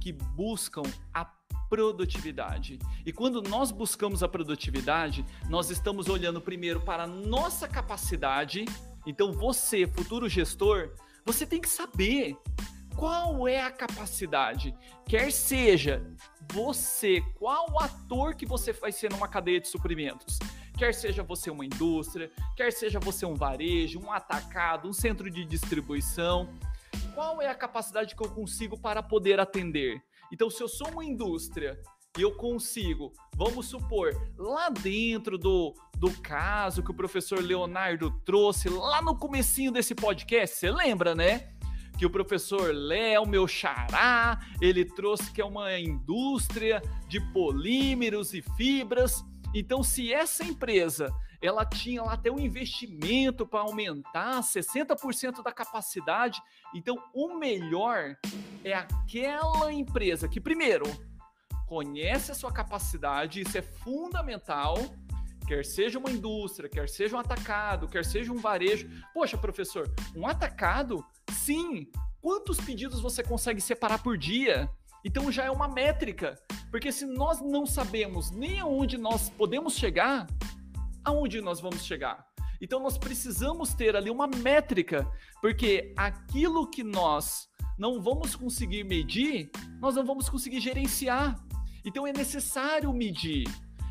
que 0.02 0.12
buscam 0.12 0.82
a 1.14 1.24
produtividade. 1.68 2.78
E 3.04 3.12
quando 3.12 3.40
nós 3.40 3.70
buscamos 3.70 4.22
a 4.22 4.28
produtividade, 4.28 5.24
nós 5.48 5.70
estamos 5.70 6.08
olhando 6.08 6.40
primeiro 6.40 6.80
para 6.80 7.04
a 7.04 7.06
nossa 7.06 7.66
capacidade. 7.66 8.64
Então, 9.06 9.32
você, 9.32 9.86
futuro 9.86 10.28
gestor, 10.28 10.90
você 11.24 11.46
tem 11.46 11.60
que 11.60 11.68
saber 11.68 12.36
qual 12.96 13.46
é 13.46 13.60
a 13.60 13.70
capacidade? 13.70 14.74
Quer 15.06 15.30
seja 15.30 16.02
você, 16.52 17.20
qual 17.38 17.78
ator 17.80 18.34
que 18.34 18.46
você 18.46 18.72
vai 18.72 18.90
ser 18.90 19.10
numa 19.10 19.28
cadeia 19.28 19.60
de 19.60 19.68
suprimentos? 19.68 20.38
Quer 20.78 20.94
seja 20.94 21.22
você 21.22 21.50
uma 21.50 21.64
indústria, 21.64 22.30
quer 22.56 22.72
seja 22.72 22.98
você 22.98 23.24
um 23.26 23.34
varejo, 23.34 24.00
um 24.00 24.10
atacado, 24.10 24.88
um 24.88 24.92
centro 24.92 25.30
de 25.30 25.44
distribuição, 25.44 26.48
qual 27.14 27.40
é 27.40 27.48
a 27.48 27.54
capacidade 27.54 28.14
que 28.14 28.22
eu 28.22 28.30
consigo 28.30 28.78
para 28.78 29.02
poder 29.02 29.40
atender? 29.40 30.02
Então, 30.32 30.50
se 30.50 30.62
eu 30.62 30.68
sou 30.68 30.88
uma 30.88 31.04
indústria 31.04 31.80
e 32.18 32.22
eu 32.22 32.34
consigo, 32.34 33.12
vamos 33.34 33.66
supor, 33.66 34.14
lá 34.36 34.68
dentro 34.68 35.38
do, 35.38 35.74
do 35.98 36.10
caso 36.20 36.82
que 36.82 36.90
o 36.90 36.94
professor 36.94 37.42
Leonardo 37.42 38.10
trouxe 38.24 38.68
lá 38.68 39.00
no 39.00 39.18
comecinho 39.18 39.72
desse 39.72 39.94
podcast, 39.94 40.56
você 40.56 40.70
lembra, 40.70 41.14
né? 41.14 41.55
Que 41.96 42.04
o 42.04 42.10
professor 42.10 42.74
Léo, 42.74 43.26
meu 43.26 43.48
xará, 43.48 44.38
ele 44.60 44.84
trouxe 44.84 45.32
que 45.32 45.40
é 45.40 45.44
uma 45.44 45.78
indústria 45.78 46.82
de 47.08 47.20
polímeros 47.32 48.34
e 48.34 48.42
fibras. 48.42 49.24
Então, 49.54 49.82
se 49.82 50.12
essa 50.12 50.44
empresa 50.44 51.12
ela 51.40 51.64
tinha 51.64 52.02
lá 52.02 52.14
até 52.14 52.30
um 52.30 52.38
investimento 52.38 53.46
para 53.46 53.60
aumentar 53.60 54.40
60% 54.40 55.42
da 55.42 55.52
capacidade, 55.52 56.42
então 56.74 56.96
o 57.14 57.38
melhor 57.38 58.16
é 58.64 58.74
aquela 58.74 59.72
empresa 59.72 60.28
que 60.28 60.40
primeiro 60.40 60.84
conhece 61.66 62.32
a 62.32 62.34
sua 62.34 62.52
capacidade, 62.52 63.40
isso 63.40 63.56
é 63.56 63.62
fundamental 63.62 64.76
quer 65.46 65.64
seja 65.64 65.98
uma 65.98 66.10
indústria, 66.10 66.68
quer 66.68 66.88
seja 66.88 67.16
um 67.16 67.20
atacado, 67.20 67.88
quer 67.88 68.04
seja 68.04 68.32
um 68.32 68.36
varejo. 68.36 68.88
Poxa, 69.14 69.38
professor, 69.38 69.88
um 70.14 70.26
atacado? 70.26 71.04
Sim. 71.36 71.86
Quantos 72.20 72.58
pedidos 72.60 73.00
você 73.00 73.22
consegue 73.22 73.60
separar 73.60 74.02
por 74.02 74.18
dia? 74.18 74.68
Então 75.04 75.30
já 75.30 75.44
é 75.44 75.50
uma 75.50 75.68
métrica. 75.68 76.34
Porque 76.70 76.90
se 76.90 77.06
nós 77.06 77.40
não 77.40 77.64
sabemos 77.64 78.30
nem 78.30 78.58
aonde 78.58 78.98
nós 78.98 79.30
podemos 79.30 79.74
chegar, 79.74 80.26
aonde 81.04 81.40
nós 81.40 81.60
vamos 81.60 81.84
chegar? 81.84 82.26
Então 82.60 82.80
nós 82.80 82.98
precisamos 82.98 83.74
ter 83.74 83.94
ali 83.94 84.10
uma 84.10 84.26
métrica, 84.26 85.06
porque 85.40 85.92
aquilo 85.96 86.68
que 86.68 86.82
nós 86.82 87.48
não 87.78 88.00
vamos 88.00 88.34
conseguir 88.34 88.82
medir, 88.84 89.50
nós 89.78 89.94
não 89.94 90.04
vamos 90.04 90.28
conseguir 90.28 90.60
gerenciar. 90.60 91.38
Então 91.84 92.06
é 92.06 92.12
necessário 92.12 92.92
medir. 92.92 93.44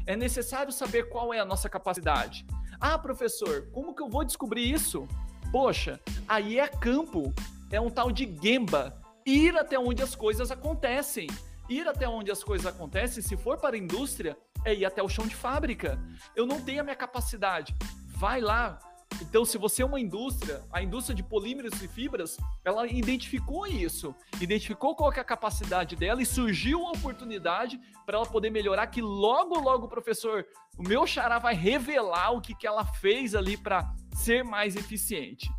É 0.05 0.15
necessário 0.15 0.71
saber 0.71 1.10
qual 1.10 1.34
é 1.34 1.39
a 1.39 1.45
nossa 1.45 1.69
capacidade. 1.69 2.45
Ah, 2.79 2.97
professor, 2.97 3.69
como 3.71 3.95
que 3.95 4.03
eu 4.03 4.10
vou 4.10 4.23
descobrir 4.23 4.69
isso? 4.69 5.08
Poxa, 5.55 6.01
aí 6.27 6.59
é 6.59 6.67
campo, 6.67 7.33
é 7.71 7.79
um 7.79 7.89
tal 7.89 8.11
de 8.11 8.25
Gemba. 8.43 9.01
Ir 9.25 9.57
até 9.57 9.79
onde 9.79 10.03
as 10.03 10.13
coisas 10.13 10.51
acontecem. 10.51 11.29
Ir 11.69 11.87
até 11.87 12.09
onde 12.09 12.29
as 12.29 12.43
coisas 12.43 12.67
acontecem, 12.67 13.23
se 13.23 13.37
for 13.37 13.57
para 13.57 13.77
a 13.77 13.79
indústria, 13.79 14.37
é 14.65 14.75
ir 14.75 14.83
até 14.83 15.01
o 15.01 15.07
chão 15.07 15.25
de 15.25 15.33
fábrica. 15.33 15.97
Eu 16.35 16.45
não 16.45 16.59
tenho 16.59 16.81
a 16.81 16.83
minha 16.83 16.95
capacidade. 16.95 17.73
Vai 18.05 18.41
lá, 18.41 18.77
então, 19.21 19.45
se 19.45 19.57
você 19.57 19.81
é 19.81 19.85
uma 19.85 19.99
indústria, 19.99 20.61
a 20.71 20.81
indústria 20.81 21.15
de 21.15 21.23
polímeros 21.23 21.81
e 21.81 21.87
fibras, 21.87 22.37
ela 22.65 22.85
identificou 22.85 23.65
isso, 23.65 24.13
identificou 24.41 24.93
qual 24.93 25.13
é 25.13 25.19
a 25.21 25.23
capacidade 25.23 25.95
dela 25.95 26.21
e 26.21 26.25
surgiu 26.25 26.85
a 26.85 26.91
oportunidade 26.91 27.79
para 28.05 28.17
ela 28.17 28.25
poder 28.25 28.49
melhorar, 28.49 28.87
que 28.87 29.01
logo, 29.01 29.57
logo 29.57 29.87
professor, 29.87 30.45
o 30.77 30.83
meu 30.83 31.07
xará 31.07 31.39
vai 31.39 31.55
revelar 31.55 32.31
o 32.31 32.41
que, 32.41 32.53
que 32.53 32.67
ela 32.67 32.83
fez 32.83 33.33
ali 33.33 33.55
para 33.55 33.89
ser 34.15 34.43
mais 34.43 34.75
eficiente. 34.75 35.51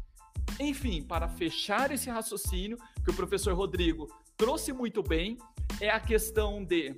Enfim, 0.59 1.03
para 1.03 1.29
fechar 1.29 1.91
esse 1.91 2.09
raciocínio 2.09 2.79
que 3.05 3.11
o 3.11 3.15
professor 3.15 3.55
Rodrigo 3.55 4.09
trouxe 4.37 4.73
muito 4.73 5.03
bem, 5.03 5.37
é 5.81 5.91
a 5.91 6.01
questão 6.01 6.65
de 6.65 6.97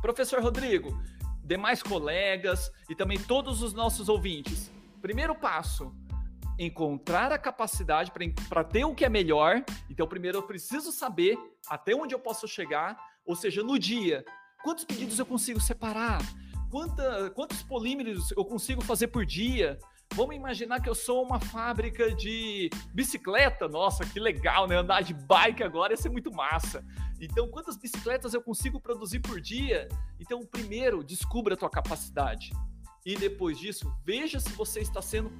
Professor 0.00 0.42
Rodrigo, 0.42 0.98
demais 1.44 1.82
colegas 1.82 2.70
e 2.88 2.94
também 2.94 3.18
todos 3.18 3.62
os 3.62 3.74
nossos 3.74 4.08
ouvintes, 4.08 4.72
primeiro 5.02 5.34
passo, 5.34 5.94
encontrar 6.58 7.32
a 7.32 7.38
capacidade 7.38 8.10
para 8.48 8.64
ter 8.64 8.84
o 8.84 8.94
que 8.94 9.04
é 9.04 9.08
melhor. 9.08 9.62
Então, 9.88 10.06
primeiro 10.06 10.38
eu 10.38 10.42
preciso 10.42 10.92
saber 10.92 11.38
até 11.68 11.94
onde 11.94 12.14
eu 12.14 12.18
posso 12.18 12.48
chegar, 12.48 12.98
ou 13.24 13.36
seja, 13.36 13.62
no 13.62 13.78
dia, 13.78 14.24
quantos 14.62 14.84
pedidos 14.84 15.18
eu 15.18 15.26
consigo 15.26 15.60
separar? 15.60 16.20
Quanta, 16.70 17.30
quantos 17.30 17.62
polímeros 17.62 18.30
eu 18.32 18.44
consigo 18.44 18.82
fazer 18.82 19.08
por 19.08 19.26
dia? 19.26 19.78
Vamos 20.14 20.34
imaginar 20.34 20.80
que 20.80 20.88
eu 20.88 20.94
sou 20.94 21.24
uma 21.24 21.38
fábrica 21.38 22.12
de 22.12 22.68
bicicleta. 22.92 23.68
Nossa, 23.68 24.04
que 24.04 24.18
legal, 24.18 24.66
né? 24.66 24.76
Andar 24.76 25.02
de 25.02 25.14
bike 25.14 25.62
agora 25.62 25.92
ia 25.92 25.96
ser 25.96 26.08
muito 26.08 26.32
massa. 26.32 26.84
Então, 27.20 27.48
quantas 27.48 27.76
bicicletas 27.76 28.34
eu 28.34 28.42
consigo 28.42 28.80
produzir 28.80 29.20
por 29.20 29.40
dia? 29.40 29.88
Então, 30.18 30.44
primeiro, 30.44 31.04
descubra 31.04 31.54
a 31.54 31.56
tua 31.56 31.70
capacidade. 31.70 32.50
E 33.06 33.14
depois 33.14 33.58
disso, 33.58 33.90
veja 34.04 34.40
se 34.40 34.50
você 34.50 34.80
está 34.80 35.00
sendo 35.00 35.32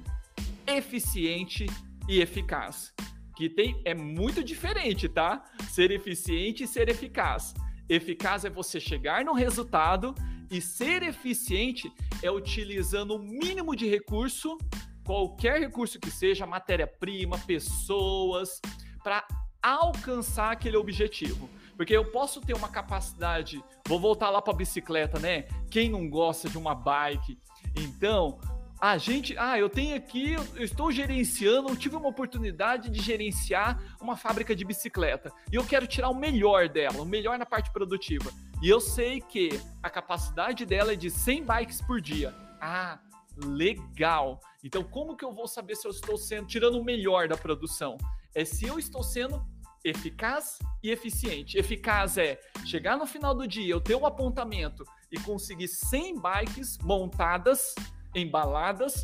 eficiente 0.65 1.65
e 2.07 2.21
eficaz. 2.21 2.93
Que 3.35 3.49
tem 3.49 3.81
é 3.83 3.93
muito 3.93 4.43
diferente, 4.43 5.09
tá? 5.09 5.43
Ser 5.69 5.91
eficiente 5.91 6.63
e 6.63 6.67
ser 6.67 6.87
eficaz. 6.87 7.53
Eficaz 7.89 8.45
é 8.45 8.49
você 8.49 8.79
chegar 8.79 9.25
no 9.25 9.33
resultado 9.33 10.15
e 10.51 10.61
ser 10.61 11.01
eficiente 11.01 11.91
é 12.21 12.29
utilizando 12.29 13.15
o 13.15 13.19
mínimo 13.19 13.73
de 13.73 13.87
recurso, 13.87 14.57
qualquer 15.05 15.61
recurso 15.61 15.97
que 15.97 16.11
seja, 16.11 16.45
matéria-prima, 16.45 17.39
pessoas, 17.39 18.59
para 19.01 19.25
alcançar 19.63 20.51
aquele 20.51 20.75
objetivo. 20.75 21.49
Porque 21.77 21.95
eu 21.95 22.11
posso 22.11 22.41
ter 22.41 22.53
uma 22.53 22.67
capacidade, 22.67 23.63
vou 23.87 23.99
voltar 23.99 24.29
lá 24.29 24.41
para 24.41 24.53
a 24.53 24.57
bicicleta, 24.57 25.17
né? 25.19 25.43
Quem 25.71 25.89
não 25.89 26.09
gosta 26.09 26.49
de 26.49 26.57
uma 26.57 26.75
bike? 26.75 27.39
Então, 27.75 28.37
a 28.79 28.97
gente, 28.97 29.35
ah, 29.37 29.57
eu 29.57 29.69
tenho 29.69 29.95
aqui, 29.95 30.33
eu 30.33 30.63
estou 30.63 30.91
gerenciando, 30.91 31.69
eu 31.69 31.75
tive 31.77 31.95
uma 31.95 32.09
oportunidade 32.09 32.89
de 32.89 32.99
gerenciar 33.01 33.79
uma 34.01 34.17
fábrica 34.17 34.55
de 34.55 34.65
bicicleta 34.65 35.31
e 35.51 35.55
eu 35.55 35.63
quero 35.63 35.87
tirar 35.87 36.09
o 36.09 36.15
melhor 36.15 36.67
dela, 36.67 37.01
o 37.01 37.05
melhor 37.05 37.37
na 37.39 37.45
parte 37.45 37.71
produtiva. 37.71 38.31
E 38.61 38.69
eu 38.69 38.79
sei 38.79 39.19
que 39.19 39.59
a 39.81 39.89
capacidade 39.89 40.65
dela 40.65 40.93
é 40.93 40.95
de 40.95 41.09
100 41.09 41.43
bikes 41.43 41.81
por 41.81 41.99
dia. 41.99 42.33
Ah, 42.61 42.99
legal. 43.43 44.39
Então, 44.63 44.83
como 44.83 45.15
que 45.15 45.25
eu 45.25 45.33
vou 45.33 45.47
saber 45.47 45.75
se 45.75 45.87
eu 45.87 45.91
estou 45.91 46.15
sendo 46.15 46.45
tirando 46.45 46.79
o 46.79 46.83
melhor 46.83 47.27
da 47.27 47.35
produção? 47.35 47.97
É 48.35 48.45
se 48.45 48.67
eu 48.67 48.77
estou 48.77 49.01
sendo 49.01 49.43
eficaz 49.83 50.59
e 50.83 50.91
eficiente. 50.91 51.57
Eficaz 51.57 52.19
é 52.19 52.39
chegar 52.63 52.97
no 52.97 53.07
final 53.07 53.33
do 53.33 53.47
dia, 53.47 53.73
eu 53.73 53.81
ter 53.81 53.95
um 53.95 54.05
apontamento 54.05 54.83
e 55.11 55.19
conseguir 55.19 55.67
100 55.67 56.19
bikes 56.19 56.77
montadas, 56.83 57.73
embaladas 58.13 59.03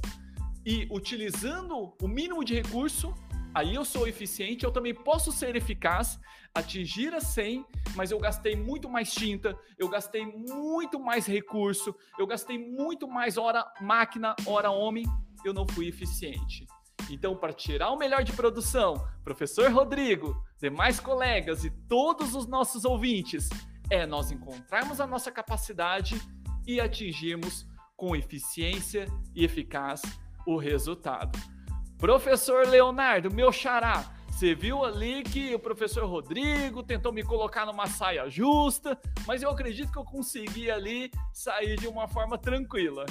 e 0.63 0.87
utilizando 0.91 1.95
o 1.99 2.07
mínimo 2.07 2.43
de 2.43 2.53
recurso 2.53 3.13
aí 3.57 3.73
eu 3.73 3.83
sou 3.83 4.07
eficiente, 4.07 4.63
eu 4.63 4.71
também 4.71 4.93
posso 4.93 5.31
ser 5.31 5.55
eficaz, 5.55 6.19
atingir 6.53 7.13
a 7.15 7.19
100, 7.19 7.65
mas 7.95 8.11
eu 8.11 8.19
gastei 8.19 8.55
muito 8.55 8.87
mais 8.87 9.11
tinta, 9.11 9.57
eu 9.79 9.89
gastei 9.89 10.25
muito 10.25 10.99
mais 10.99 11.25
recurso, 11.25 11.95
eu 12.19 12.27
gastei 12.27 12.59
muito 12.59 13.07
mais 13.07 13.35
hora 13.35 13.65
máquina, 13.81 14.35
hora 14.45 14.69
homem, 14.69 15.05
eu 15.43 15.53
não 15.53 15.67
fui 15.67 15.87
eficiente. 15.87 16.67
Então, 17.09 17.35
para 17.35 17.51
tirar 17.51 17.89
o 17.89 17.97
melhor 17.97 18.23
de 18.23 18.33
produção, 18.33 19.07
professor 19.23 19.71
Rodrigo, 19.71 20.35
demais 20.59 20.99
colegas 20.99 21.63
e 21.63 21.71
todos 21.71 22.35
os 22.35 22.45
nossos 22.45 22.85
ouvintes, 22.85 23.49
é 23.89 24.05
nós 24.05 24.31
encontrarmos 24.31 25.01
a 25.01 25.07
nossa 25.07 25.31
capacidade 25.31 26.21
e 26.67 26.79
atingirmos 26.79 27.65
com 27.95 28.15
eficiência 28.15 29.07
e 29.33 29.43
eficaz 29.43 30.01
o 30.45 30.57
resultado. 30.57 31.56
Professor 31.97 32.67
Leonardo, 32.67 33.33
meu 33.33 33.51
xará, 33.51 34.05
você 34.29 34.53
viu 34.53 34.85
ali 34.85 35.23
que 35.23 35.55
o 35.55 35.59
professor 35.59 36.05
Rodrigo 36.05 36.83
tentou 36.83 37.11
me 37.11 37.23
colocar 37.23 37.65
numa 37.65 37.87
saia 37.87 38.29
justa, 38.29 38.95
mas 39.25 39.41
eu 39.41 39.49
acredito 39.49 39.91
que 39.91 39.97
eu 39.97 40.05
consegui 40.05 40.69
ali 40.69 41.09
sair 41.33 41.75
de 41.75 41.87
uma 41.87 42.07
forma 42.07 42.37
tranquila. 42.37 43.03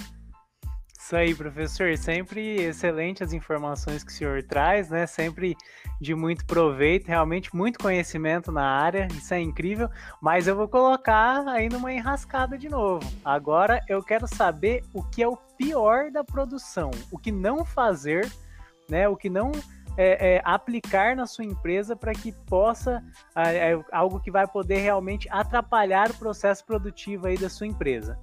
Isso 0.96 1.16
aí, 1.16 1.35
professor. 1.35 1.96
Sempre 1.96 2.57
excelente 2.62 3.25
as 3.25 3.33
informações 3.33 4.05
que 4.05 4.11
o 4.11 4.14
senhor 4.14 4.42
traz, 4.44 4.88
né? 4.88 5.07
Sempre 5.07 5.57
de 6.01 6.14
muito 6.14 6.44
proveito, 6.46 7.07
realmente 7.07 7.55
muito 7.55 7.79
conhecimento 7.79 8.51
na 8.53 8.64
área. 8.64 9.09
Isso 9.12 9.35
é 9.35 9.40
incrível. 9.40 9.88
Mas 10.20 10.46
eu 10.46 10.57
vou 10.57 10.68
colocar 10.68 11.46
aí 11.49 11.68
numa 11.68 11.92
enrascada 11.92 12.57
de 12.57 12.68
novo. 12.68 13.09
Agora 13.25 13.85
eu 13.88 14.03
quero 14.03 14.27
saber 14.27 14.85
o 14.92 15.03
que 15.03 15.22
é 15.22 15.29
o 15.29 15.37
pior 15.57 16.11
da 16.11 16.25
produção, 16.25 16.90
o 17.11 17.18
que 17.18 17.31
não 17.31 17.64
fazer 17.64 18.29
né? 18.88 19.09
O 19.09 19.16
que 19.16 19.29
não 19.29 19.53
é, 19.96 20.35
é, 20.35 20.42
aplicar 20.44 21.16
na 21.16 21.27
sua 21.27 21.44
empresa 21.44 21.96
para 21.96 22.12
que 22.12 22.33
possa 22.33 23.03
é, 23.35 23.72
é, 23.72 23.85
algo 23.90 24.20
que 24.20 24.31
vai 24.31 24.46
poder 24.46 24.79
realmente 24.79 25.29
atrapalhar 25.31 26.11
o 26.11 26.14
processo 26.14 26.64
produtivo 26.64 27.27
aí 27.27 27.38
da 27.38 27.49
sua 27.49 27.66
empresa. 27.66 28.18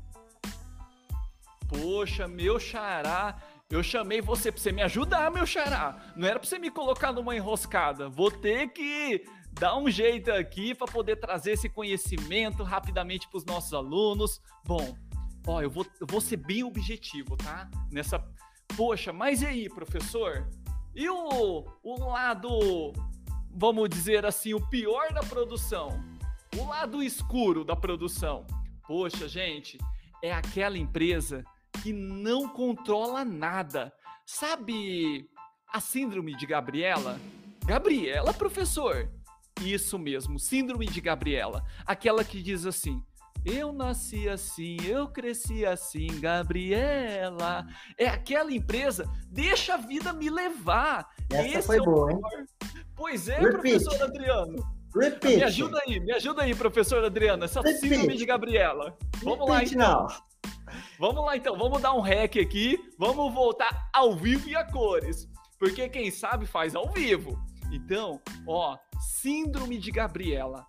Poxa, 1.68 2.28
meu 2.28 2.60
xará, 2.60 3.36
eu 3.70 3.82
chamei 3.82 4.22
você 4.22 4.52
para 4.52 4.62
você 4.62 4.72
me 4.72 4.84
ajudar, 4.84 5.32
meu 5.32 5.46
xará. 5.46 5.98
Não 6.16 6.28
era 6.28 6.40
para 6.40 6.48
você 6.48 6.60
me 6.60 6.70
colocar 6.70 7.12
numa 7.12 7.36
enroscada. 7.36 8.08
Vou 8.08 8.30
ter 8.30 8.68
que 8.68 9.26
dar 9.52 9.76
um 9.78 9.90
jeito 9.90 10.32
aqui 10.32 10.76
para 10.76 10.86
poder 10.86 11.16
trazer 11.16 11.54
esse 11.54 11.68
conhecimento 11.70 12.62
rapidamente 12.64 13.28
para 13.28 13.38
os 13.38 13.46
nossos 13.46 13.74
alunos. 13.74 14.40
Bom, 14.64 14.96
ó, 15.48 15.62
eu 15.62 15.72
vou, 15.72 15.86
eu 16.00 16.06
vou 16.08 16.22
ser 16.22 16.38
bem 16.38 16.64
objetivo, 16.64 17.36
tá? 17.36 17.68
Nessa 17.92 18.24
Poxa, 18.76 19.14
mas 19.14 19.42
e 19.42 19.46
aí, 19.46 19.70
professor? 19.70 20.48
E 20.96 21.08
o, 21.08 21.64
o 21.84 22.10
lado, 22.10 22.94
vamos 23.52 23.88
dizer 23.88 24.26
assim, 24.26 24.54
o 24.54 24.70
pior 24.70 25.14
da 25.14 25.22
produção? 25.22 26.04
O 26.58 26.68
lado 26.68 27.02
escuro 27.02 27.64
da 27.64 27.76
produção? 27.76 28.46
Poxa, 28.88 29.28
gente, 29.28 29.78
é 30.24 30.34
aquela 30.34 30.78
empresa 30.78 31.44
que 31.84 31.94
não 31.94 32.50
controla 32.50 33.24
nada. 33.24 33.94
Sabe 34.26 35.30
a 35.72 35.80
síndrome 35.80 36.36
de 36.36 36.46
Gabriela? 36.46 37.20
Gabriela, 37.66 38.34
professor? 38.34 39.10
Isso 39.62 40.00
mesmo, 40.00 40.40
síndrome 40.40 40.88
de 40.88 41.00
Gabriela. 41.00 41.64
Aquela 41.86 42.24
que 42.24 42.42
diz 42.42 42.66
assim: 42.66 43.04
eu 43.46 43.72
nasci 43.74 44.30
assim, 44.30 44.78
eu 44.86 45.08
cresci 45.08 45.66
assim, 45.66 46.08
Gabriela. 46.20 47.66
É 47.98 48.08
aquela 48.08 48.52
empresa, 48.52 49.10
deixa 49.30 49.76
a 49.76 49.78
vida 49.78 50.14
me 50.14 50.30
levar. 50.30 51.08
Essa 51.30 51.60
Esse 51.60 51.68
foi 51.68 51.78
é 51.78 51.82
boa, 51.82 52.12
hein? 52.12 52.22
Pois 52.96 53.28
é, 53.28 53.40
Repeat. 53.40 53.52
professor 53.84 54.04
Adriano. 54.04 54.64
Repeat. 54.96 55.38
Me 55.38 55.44
ajuda 55.44 55.82
aí, 55.86 56.00
me 56.00 56.12
ajuda 56.14 56.44
aí, 56.44 56.56
professor 56.56 57.04
Adriano. 57.04 57.44
Essa 57.44 57.62
Repeat. 57.62 57.80
síndrome 57.80 58.16
de 58.16 58.26
Gabriela. 58.26 58.98
Vamos 59.24 59.50
Repeat 59.50 59.76
lá, 59.76 59.86
então. 59.86 60.08
Não. 60.08 60.34
Vamos 61.00 61.26
lá, 61.26 61.38
então. 61.38 61.58
Vamos 61.58 61.82
dar 61.82 61.94
um 61.94 62.02
rec 62.02 62.38
aqui. 62.38 62.78
Vamos 62.98 63.34
voltar 63.34 63.90
ao 63.94 64.16
vivo 64.16 64.48
e 64.48 64.56
a 64.56 64.64
cores. 64.64 65.28
Porque 65.60 65.90
quem 65.90 66.12
sabe 66.12 66.46
faz 66.46 66.76
ao 66.76 66.90
vivo. 66.92 67.38
Então, 67.72 68.22
ó, 68.48 68.78
síndrome 69.00 69.78
de 69.78 69.92
Gabriela 69.92 70.66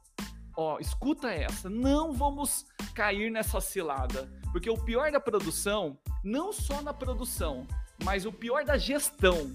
ó, 0.57 0.79
escuta 0.79 1.31
essa, 1.31 1.69
não 1.69 2.13
vamos 2.13 2.67
cair 2.95 3.31
nessa 3.31 3.61
cilada, 3.61 4.31
porque 4.53 4.71
o 4.71 4.79
pior 4.79 5.11
da 5.11 5.21
produção, 5.21 5.99
não 6.23 6.53
só 6.53 6.81
na 6.81 6.93
produção, 6.93 7.67
mas 8.03 8.25
o 8.27 8.33
pior 8.33 8.65
da 8.65 8.77
gestão. 8.77 9.53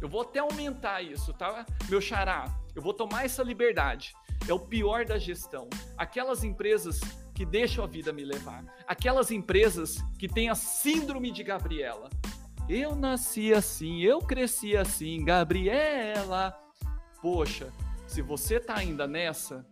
Eu 0.00 0.08
vou 0.08 0.22
até 0.22 0.40
aumentar 0.40 1.00
isso, 1.02 1.32
tá? 1.32 1.64
Meu 1.88 2.00
xará, 2.00 2.52
eu 2.74 2.82
vou 2.82 2.92
tomar 2.92 3.24
essa 3.24 3.42
liberdade. 3.42 4.14
É 4.48 4.52
o 4.52 4.58
pior 4.58 5.04
da 5.04 5.16
gestão. 5.16 5.68
Aquelas 5.96 6.42
empresas 6.42 7.00
que 7.34 7.46
deixam 7.46 7.84
a 7.84 7.86
vida 7.86 8.12
me 8.12 8.24
levar. 8.24 8.64
Aquelas 8.86 9.30
empresas 9.30 9.98
que 10.18 10.26
têm 10.26 10.48
a 10.48 10.54
síndrome 10.54 11.30
de 11.30 11.44
Gabriela. 11.44 12.10
Eu 12.68 12.96
nasci 12.96 13.54
assim, 13.54 14.00
eu 14.00 14.20
cresci 14.20 14.76
assim, 14.76 15.24
Gabriela. 15.24 16.56
Poxa, 17.20 17.72
se 18.06 18.20
você 18.20 18.58
tá 18.58 18.76
ainda 18.76 19.06
nessa, 19.06 19.64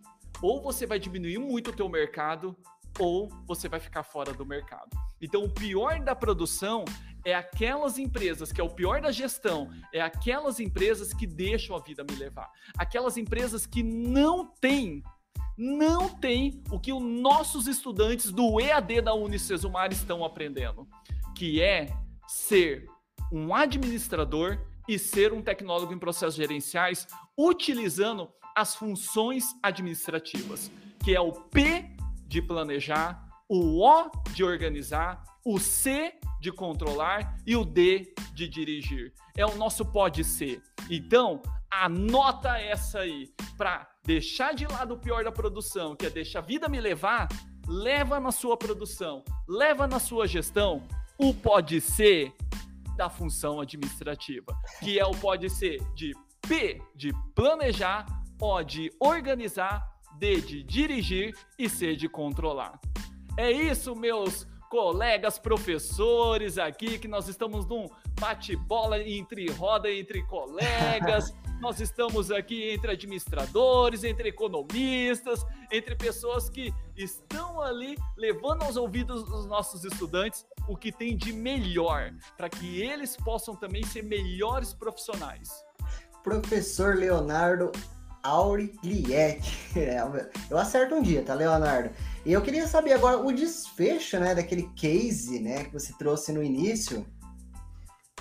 ou 0.43 0.61
você 0.63 0.87
vai 0.87 0.99
diminuir 0.99 1.39
muito 1.39 1.71
o 1.71 1.73
teu 1.73 1.89
mercado 1.89 2.57
ou 2.99 3.29
você 3.47 3.69
vai 3.69 3.81
ficar 3.81 4.03
fora 4.03 4.33
do 4.33 4.45
mercado. 4.45 4.91
Então, 5.21 5.45
o 5.45 5.51
pior 5.51 6.01
da 6.01 6.15
produção 6.15 6.85
é 7.25 7.35
aquelas 7.35 7.99
empresas, 7.99 8.51
que 8.53 8.61
é 8.61 8.65
o 8.65 8.71
pior 8.71 9.01
da 9.01 9.13
gestão, 9.13 9.71
é 9.93 10.01
aquelas 10.01 10.59
empresas 10.59 11.13
que 11.13 11.27
deixam 11.27 11.77
a 11.77 11.81
vida 11.81 12.05
me 12.09 12.17
levar. 12.17 12.51
Aquelas 12.77 13.17
empresas 13.17 13.67
que 13.67 13.83
não 13.83 14.47
têm, 14.47 15.03
não 15.57 16.09
têm 16.09 16.63
o 16.71 16.81
que 16.81 16.93
os 16.93 17.03
nossos 17.03 17.67
estudantes 17.67 18.31
do 18.31 18.61
EAD 18.61 19.03
da 19.03 19.15
Unicesumar 19.15 19.93
estão 19.93 20.25
aprendendo, 20.25 20.89
que 21.37 21.61
é 21.61 21.93
ser 22.27 22.87
um 23.31 23.55
administrador 23.55 24.59
e 24.89 24.99
ser 24.99 25.33
um 25.33 25.43
tecnólogo 25.43 25.93
em 25.93 25.99
processos 25.99 26.35
gerenciais 26.35 27.07
utilizando 27.39 28.31
as 28.57 28.75
funções 28.75 29.55
administrativas, 29.63 30.71
que 31.03 31.15
é 31.15 31.21
o 31.21 31.33
P 31.33 31.91
de 32.27 32.41
planejar, 32.41 33.27
o 33.49 33.81
O 33.81 34.11
de 34.33 34.45
organizar, 34.45 35.23
o 35.45 35.59
C 35.59 36.15
de 36.41 36.53
controlar 36.53 37.37
e 37.47 37.57
o 37.57 37.65
D 37.65 38.15
de 38.33 38.47
dirigir. 38.49 39.13
É 39.37 39.45
o 39.45 39.57
nosso 39.57 39.85
pode 39.85 40.23
ser. 40.23 40.63
Então, 40.89 41.43
anota 41.71 42.59
essa 42.59 43.01
aí 43.01 43.33
para 43.57 43.89
deixar 44.05 44.55
de 44.55 44.67
lado 44.67 44.95
o 44.95 44.99
pior 44.99 45.25
da 45.25 45.33
produção, 45.33 45.95
que 45.95 46.07
é 46.07 46.11
deixar 46.11 46.41
a 46.41 46.43
vida 46.43 46.69
me 46.69 46.81
levar, 46.81 47.29
leva 47.67 48.19
na 48.19 48.33
sua 48.33 48.57
produção, 48.57 49.25
leva 49.49 49.87
na 49.87 49.99
sua 49.99 50.27
gestão 50.27 50.87
o 51.19 51.35
pode 51.35 51.81
ser 51.81 52.35
da 52.97 53.09
função 53.09 53.61
administrativa, 53.61 54.55
que 54.81 54.99
é 54.99 55.05
o 55.05 55.13
pode 55.13 55.49
ser 55.51 55.79
de 55.95 56.13
P 56.49 56.81
de 56.97 57.13
planejar, 57.35 58.07
O 58.41 58.63
de 58.63 58.91
organizar, 58.99 59.87
D 60.19 60.41
de 60.41 60.63
dirigir 60.63 61.37
e 61.59 61.69
C 61.69 61.95
de 61.95 62.09
controlar. 62.09 62.81
É 63.37 63.51
isso, 63.51 63.95
meus 63.95 64.47
colegas 64.71 65.39
professores 65.39 66.57
aqui, 66.57 66.99
que 66.99 67.09
nós 67.09 67.29
estamos 67.29 67.67
num 67.67 67.89
bate-bola 68.19 69.03
entre 69.03 69.51
roda 69.51 69.91
entre 69.91 70.23
colegas. 70.23 71.35
nós 71.61 71.79
estamos 71.81 72.31
aqui 72.31 72.71
entre 72.71 72.93
administradores, 72.93 74.03
entre 74.03 74.31
economistas, 74.31 75.45
entre 75.71 75.95
pessoas 75.95 76.49
que 76.49 76.73
estão 76.97 77.61
ali 77.61 77.99
levando 78.17 78.63
aos 78.63 78.77
ouvidos 78.77 79.25
dos 79.25 79.45
nossos 79.45 79.85
estudantes 79.85 80.47
o 80.67 80.77
que 80.77 80.91
tem 80.91 81.17
de 81.17 81.33
melhor, 81.33 82.13
para 82.37 82.49
que 82.49 82.81
eles 82.81 83.17
possam 83.17 83.55
também 83.55 83.83
ser 83.85 84.03
melhores 84.03 84.73
profissionais. 84.73 85.51
Professor 86.23 86.97
Leonardo 86.97 87.71
Auriglietti. 88.23 89.59
Eu 90.51 90.59
acerto 90.59 90.95
um 90.95 91.03
dia, 91.03 91.23
tá, 91.23 91.35
Leonardo? 91.35 91.91
E 92.25 92.33
eu 92.33 92.43
queria 92.43 92.67
saber 92.67 92.93
agora 92.93 93.19
o 93.19 93.33
desfecho, 93.33 94.19
né, 94.21 94.35
daquele 94.35 94.69
case, 94.77 95.41
né, 95.41 95.65
que 95.65 95.73
você 95.73 95.93
trouxe 95.97 96.33
no 96.33 96.43
início. 96.43 97.07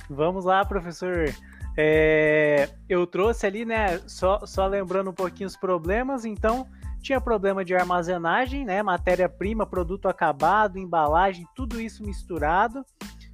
Vamos 0.10 0.46
lá, 0.46 0.64
professor. 0.64 1.34
É, 1.78 2.70
eu 2.88 3.06
trouxe 3.06 3.46
ali, 3.46 3.66
né, 3.66 4.00
só, 4.08 4.46
só 4.46 4.66
lembrando 4.68 5.10
um 5.10 5.14
pouquinho 5.14 5.48
os 5.48 5.58
problemas, 5.58 6.24
então 6.24 6.66
tinha 7.02 7.20
problema 7.20 7.64
de 7.64 7.76
armazenagem, 7.76 8.66
né, 8.66 8.82
matéria-prima, 8.82 9.66
produto 9.66 10.08
acabado, 10.08 10.80
embalagem, 10.80 11.46
tudo 11.56 11.80
isso 11.80 12.04
misturado. 12.04 12.84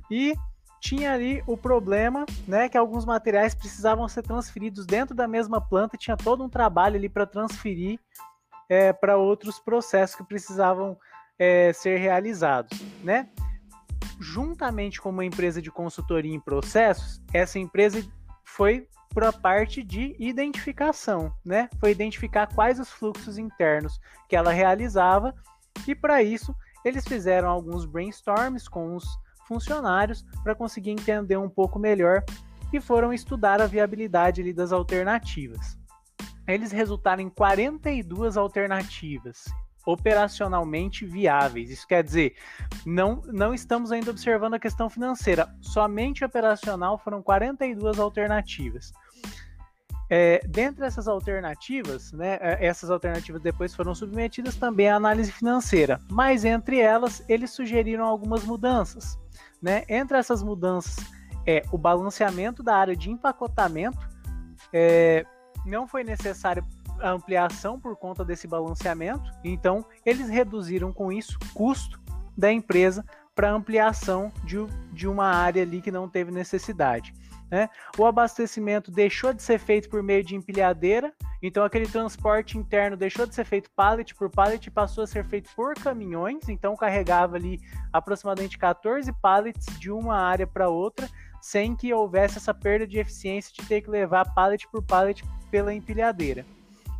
E 0.10 0.34
tinha 0.86 1.14
ali 1.14 1.44
o 1.48 1.58
problema, 1.58 2.28
né, 2.48 2.70
que 2.70 2.78
alguns 2.78 3.06
materiais 3.06 3.56
precisavam 3.56 4.08
ser 4.08 4.22
transferidos 4.22 4.86
dentro 4.86 5.16
da 5.16 5.28
mesma 5.28 5.60
planta, 5.60 5.98
tinha 5.98 6.16
todo 6.16 6.44
um 6.44 6.50
trabalho 6.50 6.96
ali 6.96 7.10
para 7.10 7.26
transferir 7.26 8.00
é, 8.70 8.94
para 8.94 9.18
outros 9.18 9.60
processos 9.60 10.16
que 10.16 10.24
precisavam 10.24 10.96
é, 11.40 11.74
ser 11.74 11.98
realizados, 11.98 12.80
né? 13.04 13.28
Juntamente 14.20 15.02
com 15.02 15.10
uma 15.10 15.26
empresa 15.26 15.60
de 15.60 15.72
consultoria 15.72 16.34
em 16.34 16.40
processos, 16.40 17.20
essa 17.34 17.58
empresa 17.58 18.06
foi 18.44 18.88
para 19.12 19.30
a 19.30 19.34
parte 19.34 19.82
de 19.82 20.16
identificação, 20.20 21.34
né? 21.44 21.68
Foi 21.80 21.90
identificar 21.90 22.46
quais 22.54 22.80
os 22.80 22.92
fluxos 22.92 23.40
internos 23.40 24.00
que 24.30 24.36
ela 24.36 24.52
realizava 24.52 25.34
e 25.88 25.96
para 25.96 26.22
isso 26.22 26.56
eles 26.84 27.08
fizeram 27.08 27.50
alguns 27.50 27.86
brainstorms 27.86 28.68
com 28.68 28.96
os 28.96 29.25
funcionários 29.48 30.26
para 30.44 30.56
conseguir 30.56 30.92
entender 30.92 31.38
um 31.38 31.50
pouco 31.50 31.80
melhor 31.80 32.24
e 32.74 32.80
foram 32.80 33.14
estudar 33.14 33.62
a 33.62 33.68
viabilidade 33.68 34.42
ali 34.42 34.54
das 34.54 34.72
alternativas. 34.72 35.78
Eles 36.48 36.72
resultaram 36.72 37.22
em 37.24 37.30
42 37.30 38.38
alternativas 38.38 39.46
operacionalmente 39.86 41.06
viáveis. 41.06 41.70
Isso 41.70 41.88
quer 41.88 42.04
dizer, 42.04 42.36
não, 42.86 43.22
não 43.26 43.54
estamos 43.54 43.92
ainda 43.92 44.10
observando 44.12 44.56
a 44.56 44.60
questão 44.60 44.90
financeira, 44.90 45.48
somente 45.62 46.26
operacional 46.26 46.98
foram 46.98 47.22
42 47.22 48.00
alternativas. 48.00 48.92
É, 50.10 50.40
dentre 50.48 50.86
essas 50.86 51.08
alternativas, 51.08 52.12
né, 52.12 52.38
é, 52.40 52.66
essas 52.66 52.92
alternativas 52.92 53.42
depois 53.42 53.74
foram 53.74 53.96
submetidas 53.96 54.56
também 54.56 54.88
à 54.88 54.96
análise 54.96 55.32
financeira, 55.32 56.00
mas 56.12 56.46
entre 56.46 56.80
elas 56.80 57.24
eles 57.28 57.52
sugeriram 57.52 58.06
algumas 58.06 58.44
mudanças. 58.44 59.18
Né? 59.62 59.84
Entre 59.90 60.18
essas 60.18 60.44
mudanças 60.44 60.96
é 61.48 61.64
o 61.72 61.78
balanceamento 61.78 62.62
da 62.62 62.76
área 62.76 62.96
de 62.96 63.10
empacotamento, 63.10 64.08
é, 64.72 65.26
não 65.66 65.88
foi 65.88 66.04
necessário 66.04 66.64
ampliação 67.02 67.80
por 67.80 67.96
conta 67.96 68.24
desse 68.24 68.48
balanceamento, 68.48 69.30
então 69.44 69.84
eles 70.06 70.30
reduziram 70.30 70.94
com 70.94 71.12
isso 71.12 71.38
o 71.42 71.54
custo 71.54 72.00
da 72.38 72.52
empresa 72.52 73.04
para 73.34 73.52
ampliação 73.52 74.32
de, 74.44 74.66
de 74.94 75.08
uma 75.08 75.28
área 75.28 75.62
ali 75.64 75.82
que 75.82 75.92
não 75.92 76.08
teve 76.08 76.32
necessidade. 76.32 77.14
Né? 77.50 77.70
O 77.98 78.06
abastecimento 78.06 78.92
deixou 78.92 79.34
de 79.34 79.42
ser 79.42 79.60
feito 79.60 79.90
por 79.90 80.02
meio 80.02 80.24
de 80.24 80.36
empilhadeira, 80.36 81.14
então 81.42 81.64
aquele 81.64 81.88
transporte 81.88 82.58
interno 82.58 82.98
deixou 82.98 83.26
de 83.26 83.36
ser 83.36 83.46
feito 83.46 83.70
pallet 83.72 84.16
por 84.16 84.30
pallet 84.30 84.66
e 84.66 84.72
passou 84.72 85.04
a 85.04 85.08
ser 85.08 85.24
feito 85.26 85.50
por 85.56 85.76
caminhões, 85.76 86.50
então 86.50 86.76
carregava 86.76 87.36
ali 87.36 87.60
aproximadamente 87.94 88.58
14 88.58 89.12
pallets 89.22 89.80
de 89.80 89.92
uma 89.92 90.18
área 90.18 90.48
para 90.48 90.70
outra, 90.70 91.08
sem 91.42 91.76
que 91.76 91.94
houvesse 91.94 92.38
essa 92.40 92.54
perda 92.54 92.88
de 92.88 92.98
eficiência 92.98 93.54
de 93.54 93.68
ter 93.68 93.82
que 93.82 93.90
levar 93.90 94.34
pallet 94.34 94.68
por 94.68 94.82
pallet 94.82 95.24
pela 95.52 95.74
empilhadeira. 95.74 96.44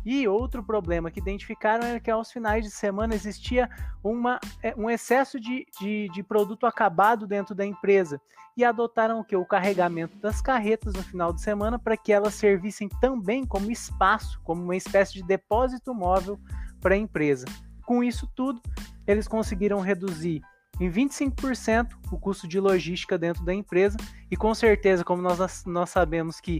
E 0.06 0.28
outro 0.28 0.62
problema 0.62 1.10
que 1.10 1.18
identificaram 1.18 1.84
é 1.84 1.98
que 1.98 2.08
aos 2.08 2.30
finais 2.30 2.64
de 2.64 2.70
semana 2.70 3.12
existia 3.12 3.68
uma, 4.04 4.38
é, 4.62 4.72
um 4.76 4.88
excesso 4.88 5.40
de, 5.40 5.66
de, 5.80 6.08
de, 6.14 6.22
produto 6.22 6.64
acabado 6.64 7.26
dentro 7.26 7.56
da 7.56 7.66
empresa 7.66 8.20
e 8.56 8.64
adotaram 8.64 9.18
o 9.18 9.24
que? 9.24 9.34
O 9.34 9.44
carregamento 9.44 10.16
das 10.18 10.40
carretas 10.40 10.94
no 10.94 11.02
final 11.02 11.32
de 11.32 11.40
semana 11.40 11.76
para 11.76 11.96
que 11.96 12.12
elas 12.12 12.34
servissem 12.34 12.88
também 13.00 13.44
como 13.44 13.68
espaço, 13.68 14.40
como 14.44 14.62
uma 14.62 14.76
espécie 14.76 15.14
de 15.14 15.24
depósito 15.24 15.92
móvel 15.92 16.38
para 16.80 16.94
a 16.94 16.98
empresa. 16.98 17.46
Com 17.84 18.04
isso 18.04 18.30
tudo, 18.32 18.62
eles 19.08 19.26
conseguiram 19.26 19.80
reduzir 19.80 20.40
em 20.80 20.88
25% 20.88 21.94
o 22.12 22.16
custo 22.16 22.46
de 22.46 22.60
logística 22.60 23.18
dentro 23.18 23.44
da 23.44 23.52
empresa 23.52 23.96
e 24.30 24.36
com 24.36 24.54
certeza, 24.54 25.02
como 25.02 25.20
nós, 25.20 25.64
nós 25.64 25.90
sabemos 25.90 26.40
que 26.40 26.58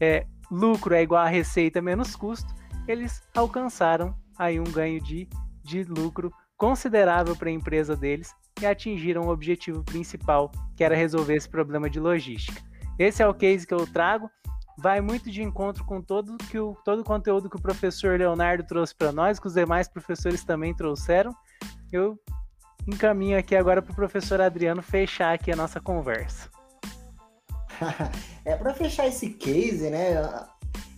é, 0.00 0.26
lucro 0.50 0.92
é 0.92 1.02
igual 1.02 1.22
a 1.22 1.28
receita 1.28 1.80
menos 1.80 2.16
custo, 2.16 2.52
eles 2.86 3.22
alcançaram 3.34 4.14
aí 4.38 4.58
um 4.58 4.64
ganho 4.64 5.00
de, 5.00 5.28
de 5.62 5.84
lucro 5.84 6.32
considerável 6.56 7.34
para 7.36 7.48
a 7.48 7.52
empresa 7.52 7.96
deles 7.96 8.34
e 8.60 8.66
atingiram 8.66 9.22
o 9.22 9.30
objetivo 9.30 9.82
principal, 9.82 10.50
que 10.76 10.84
era 10.84 10.94
resolver 10.94 11.34
esse 11.34 11.48
problema 11.48 11.88
de 11.88 11.98
logística. 11.98 12.60
Esse 12.98 13.22
é 13.22 13.26
o 13.26 13.32
case 13.32 13.66
que 13.66 13.72
eu 13.72 13.86
trago. 13.86 14.30
Vai 14.76 15.00
muito 15.00 15.30
de 15.30 15.42
encontro 15.42 15.84
com 15.84 16.02
todo, 16.02 16.36
que 16.36 16.58
o, 16.58 16.76
todo 16.84 17.00
o 17.00 17.04
conteúdo 17.04 17.48
que 17.48 17.56
o 17.56 17.62
professor 17.62 18.18
Leonardo 18.18 18.64
trouxe 18.64 18.94
para 18.94 19.12
nós, 19.12 19.38
que 19.38 19.46
os 19.46 19.54
demais 19.54 19.88
professores 19.88 20.44
também 20.44 20.74
trouxeram. 20.74 21.34
Eu 21.90 22.18
encaminho 22.86 23.38
aqui 23.38 23.56
agora 23.56 23.80
para 23.80 23.92
o 23.92 23.96
professor 23.96 24.40
Adriano 24.40 24.82
fechar 24.82 25.34
aqui 25.34 25.50
a 25.50 25.56
nossa 25.56 25.80
conversa. 25.80 26.50
é 28.44 28.56
para 28.56 28.74
fechar 28.74 29.06
esse 29.06 29.30
case, 29.30 29.88
né? 29.90 30.14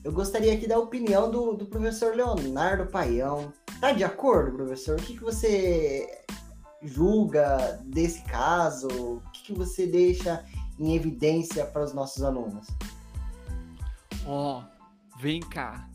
Eu 0.05 0.11
gostaria 0.11 0.53
aqui 0.53 0.67
da 0.67 0.79
opinião 0.79 1.31
do, 1.31 1.55
do 1.55 1.67
professor 1.67 2.15
Leonardo 2.17 2.91
Paião. 2.91 3.53
Tá 3.81 3.93
de 3.93 4.03
acordo, 4.03 4.57
professor? 4.57 4.99
O 4.99 5.03
que, 5.03 5.15
que 5.15 5.23
você 5.23 6.25
julga 6.83 7.81
desse 7.85 8.23
caso? 8.25 8.89
O 8.89 9.23
que, 9.33 9.45
que 9.45 9.53
você 9.53 9.87
deixa 9.87 10.45
em 10.77 10.97
evidência 10.97 11.65
para 11.65 11.85
os 11.85 11.95
nossos 11.95 12.23
alunos? 12.25 12.67
Ó, 14.27 14.61
oh, 14.61 15.19
vem 15.21 15.41
cá. 15.41 15.89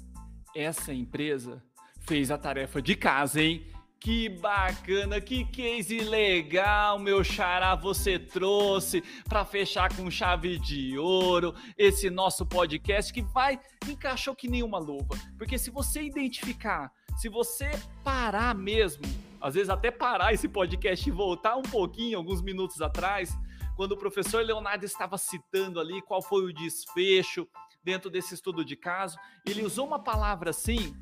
Essa 0.56 0.94
empresa 0.94 1.62
fez 2.00 2.32
a 2.32 2.38
tarefa 2.38 2.82
de 2.82 2.96
casa, 2.96 3.42
hein? 3.42 3.66
Que 4.00 4.30
bacana, 4.30 5.20
que 5.20 5.44
case 5.46 6.00
legal, 6.00 7.00
meu 7.00 7.24
xará, 7.24 7.76
você 7.76 8.20
trouxe 8.20 9.04
para 9.28 9.44
fechar 9.44 9.96
com 9.96 10.10
chave 10.10 10.60
de 10.60 10.98
ouro 10.98 11.54
esse 11.78 12.10
nosso 12.10 12.46
podcast 12.46 13.12
que 13.12 13.24
vai 13.24 13.60
encaixou 13.88 14.36
que 14.36 14.48
uma 14.62 14.78
luva. 14.78 15.18
Porque 15.38 15.58
se 15.58 15.72
você 15.72 16.04
identificar, 16.04 16.92
se 17.18 17.28
você 17.28 17.72
parar 18.04 18.54
mesmo, 18.54 19.04
às 19.42 19.56
vezes 19.56 19.70
até 19.70 19.90
parar 19.90 20.34
esse 20.34 20.48
podcast 20.48 21.08
e 21.08 21.12
voltar 21.12 21.56
um 21.56 21.64
pouquinho, 21.64 22.18
alguns 22.18 22.42
minutos 22.42 22.82
atrás, 22.82 23.36
quando 23.76 23.94
o 23.94 23.98
professor 23.98 24.44
Leonardo 24.44 24.86
estava 24.86 25.18
citando 25.18 25.80
ali 25.80 26.02
qual 26.04 26.22
foi 26.22 26.46
o 26.46 26.54
desfecho 26.54 27.48
dentro 27.84 28.10
desse 28.10 28.34
estudo 28.34 28.64
de 28.64 28.76
caso, 28.76 29.18
ele 29.46 29.64
usou 29.64 29.88
uma 29.88 30.00
palavra 30.00 30.52
assim 30.52 30.96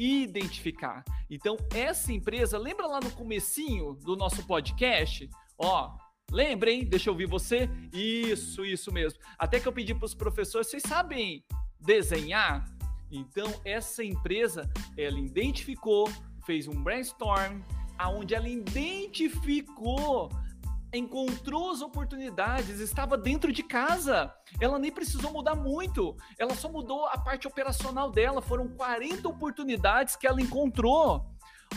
identificar. 0.00 1.04
Então, 1.28 1.58
essa 1.74 2.10
empresa, 2.10 2.56
lembra 2.56 2.86
lá 2.86 3.00
no 3.00 3.10
comecinho 3.10 3.92
do 3.94 4.16
nosso 4.16 4.46
podcast? 4.46 5.28
Ó, 5.58 5.94
lembrem, 6.32 6.86
deixa 6.86 7.10
eu 7.10 7.12
ouvir 7.12 7.26
você. 7.26 7.68
Isso, 7.92 8.64
isso 8.64 8.90
mesmo. 8.90 9.20
Até 9.38 9.60
que 9.60 9.68
eu 9.68 9.72
pedi 9.72 9.94
para 9.94 10.06
os 10.06 10.14
professores, 10.14 10.68
vocês 10.68 10.82
sabem 10.82 11.44
desenhar? 11.78 12.64
Então, 13.10 13.52
essa 13.62 14.02
empresa, 14.02 14.70
ela 14.96 15.18
identificou, 15.18 16.08
fez 16.46 16.66
um 16.66 16.82
brainstorm, 16.82 17.60
aonde 17.98 18.34
ela 18.34 18.48
identificou 18.48 20.30
encontrou 20.92 21.70
as 21.70 21.82
oportunidades, 21.82 22.80
estava 22.80 23.16
dentro 23.16 23.52
de 23.52 23.62
casa. 23.62 24.32
Ela 24.60 24.78
nem 24.78 24.90
precisou 24.90 25.32
mudar 25.32 25.54
muito. 25.54 26.16
Ela 26.38 26.54
só 26.54 26.68
mudou 26.68 27.06
a 27.06 27.18
parte 27.18 27.46
operacional 27.46 28.10
dela. 28.10 28.42
Foram 28.42 28.68
40 28.68 29.28
oportunidades 29.28 30.16
que 30.16 30.26
ela 30.26 30.40
encontrou. 30.40 31.24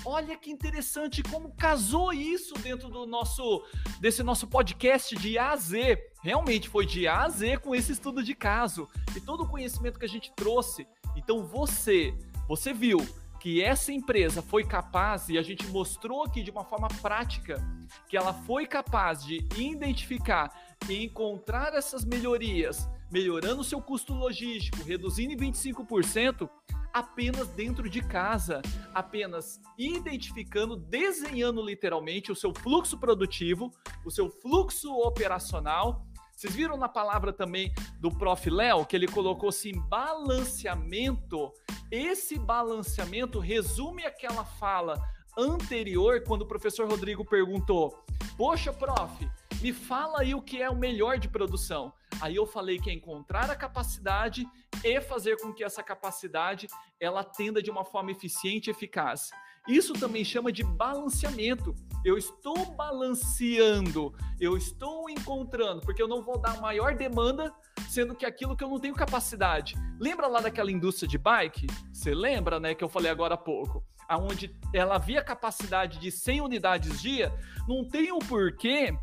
Olha 0.05 0.35
que 0.35 0.49
interessante 0.49 1.21
como 1.21 1.53
casou 1.55 2.11
isso 2.11 2.55
dentro 2.55 2.89
do 2.89 3.05
nosso 3.05 3.63
desse 4.01 4.23
nosso 4.23 4.47
podcast 4.47 5.15
de 5.15 5.37
A 5.37 5.51
a 5.51 5.55
Z. 5.55 5.97
Realmente 6.21 6.67
foi 6.67 6.85
de 6.85 7.07
A 7.07 7.23
a 7.23 7.29
Z 7.29 7.57
com 7.59 7.75
esse 7.75 7.91
estudo 7.91 8.23
de 8.23 8.33
caso 8.33 8.89
e 9.15 9.21
todo 9.21 9.43
o 9.43 9.47
conhecimento 9.47 9.99
que 9.99 10.05
a 10.05 10.09
gente 10.09 10.33
trouxe. 10.35 10.87
Então 11.15 11.45
você, 11.45 12.17
você 12.47 12.73
viu 12.73 12.97
que 13.43 13.61
essa 13.61 13.91
empresa 13.91 14.41
foi 14.41 14.63
capaz, 14.63 15.27
e 15.27 15.37
a 15.37 15.41
gente 15.41 15.67
mostrou 15.67 16.23
aqui 16.23 16.41
de 16.41 16.49
uma 16.49 16.63
forma 16.63 16.87
prática, 17.01 17.61
que 18.07 18.15
ela 18.15 18.33
foi 18.33 18.65
capaz 18.65 19.21
de 19.21 19.45
identificar 19.57 20.49
e 20.89 21.03
encontrar 21.03 21.73
essas 21.73 22.05
melhorias, 22.05 22.89
melhorando 23.11 23.59
o 23.59 23.63
seu 23.65 23.81
custo 23.81 24.13
logístico, 24.13 24.81
reduzindo 24.85 25.33
em 25.33 25.51
25%, 25.51 26.49
apenas 26.93 27.49
dentro 27.49 27.89
de 27.89 27.99
casa, 27.99 28.61
apenas 28.93 29.59
identificando, 29.77 30.77
desenhando 30.77 31.61
literalmente 31.61 32.31
o 32.31 32.35
seu 32.37 32.53
fluxo 32.53 32.97
produtivo, 32.97 33.73
o 34.05 34.09
seu 34.09 34.29
fluxo 34.29 34.89
operacional. 34.99 36.07
Vocês 36.33 36.55
viram 36.55 36.77
na 36.77 36.87
palavra 36.87 37.33
também 37.33 37.73
do 37.99 38.09
Prof. 38.09 38.49
Léo 38.49 38.85
que 38.85 38.95
ele 38.95 39.07
colocou 39.07 39.49
assim 39.49 39.73
balanceamento 39.89 41.51
esse 41.93 42.39
balanceamento 42.39 43.37
resume 43.37 44.03
aquela 44.03 44.43
fala 44.43 44.99
anterior, 45.37 46.23
quando 46.23 46.41
o 46.41 46.47
professor 46.47 46.89
Rodrigo 46.89 47.23
perguntou: 47.23 48.03
Poxa, 48.35 48.73
prof, 48.73 49.29
me 49.61 49.71
fala 49.71 50.21
aí 50.21 50.33
o 50.33 50.41
que 50.41 50.59
é 50.59 50.67
o 50.67 50.75
melhor 50.75 51.19
de 51.19 51.29
produção. 51.29 51.93
Aí 52.19 52.35
eu 52.35 52.47
falei 52.47 52.79
que 52.79 52.89
é 52.89 52.93
encontrar 52.93 53.47
a 53.51 53.55
capacidade 53.55 54.43
e 54.83 54.99
fazer 55.01 55.37
com 55.37 55.53
que 55.53 55.63
essa 55.63 55.83
capacidade 55.83 56.67
ela 56.99 57.21
atenda 57.21 57.61
de 57.61 57.69
uma 57.69 57.85
forma 57.85 58.09
eficiente 58.09 58.69
e 58.69 58.71
eficaz. 58.71 59.29
Isso 59.67 59.93
também 59.93 60.25
chama 60.25 60.51
de 60.51 60.63
balanceamento. 60.63 61.73
Eu 62.03 62.17
estou 62.17 62.73
balanceando, 62.73 64.13
eu 64.39 64.57
estou 64.57 65.09
encontrando, 65.09 65.79
porque 65.81 66.01
eu 66.01 66.07
não 66.07 66.21
vou 66.21 66.37
dar 66.37 66.59
maior 66.59 66.95
demanda, 66.95 67.53
sendo 67.87 68.13
que 68.13 68.25
aquilo 68.25 68.57
que 68.57 68.63
eu 68.63 68.69
não 68.69 68.79
tenho 68.79 68.93
capacidade. 68.93 69.75
Lembra 69.99 70.27
lá 70.27 70.41
daquela 70.41 70.69
indústria 70.69 71.07
de 71.07 71.17
bike? 71.17 71.67
Você 71.93 72.13
lembra, 72.13 72.59
né, 72.59 72.75
que 72.75 72.83
eu 72.83 72.89
falei 72.89 73.09
agora 73.09 73.35
há 73.35 73.37
pouco? 73.37 73.81
Aonde 74.09 74.53
ela 74.73 74.95
havia 74.95 75.23
capacidade 75.23 75.97
de 75.97 76.11
100 76.11 76.41
unidades 76.41 77.01
dia, 77.01 77.33
não 77.65 77.87
tem 77.87 78.11
o 78.11 78.17
um 78.17 78.19
porquê 78.19 78.93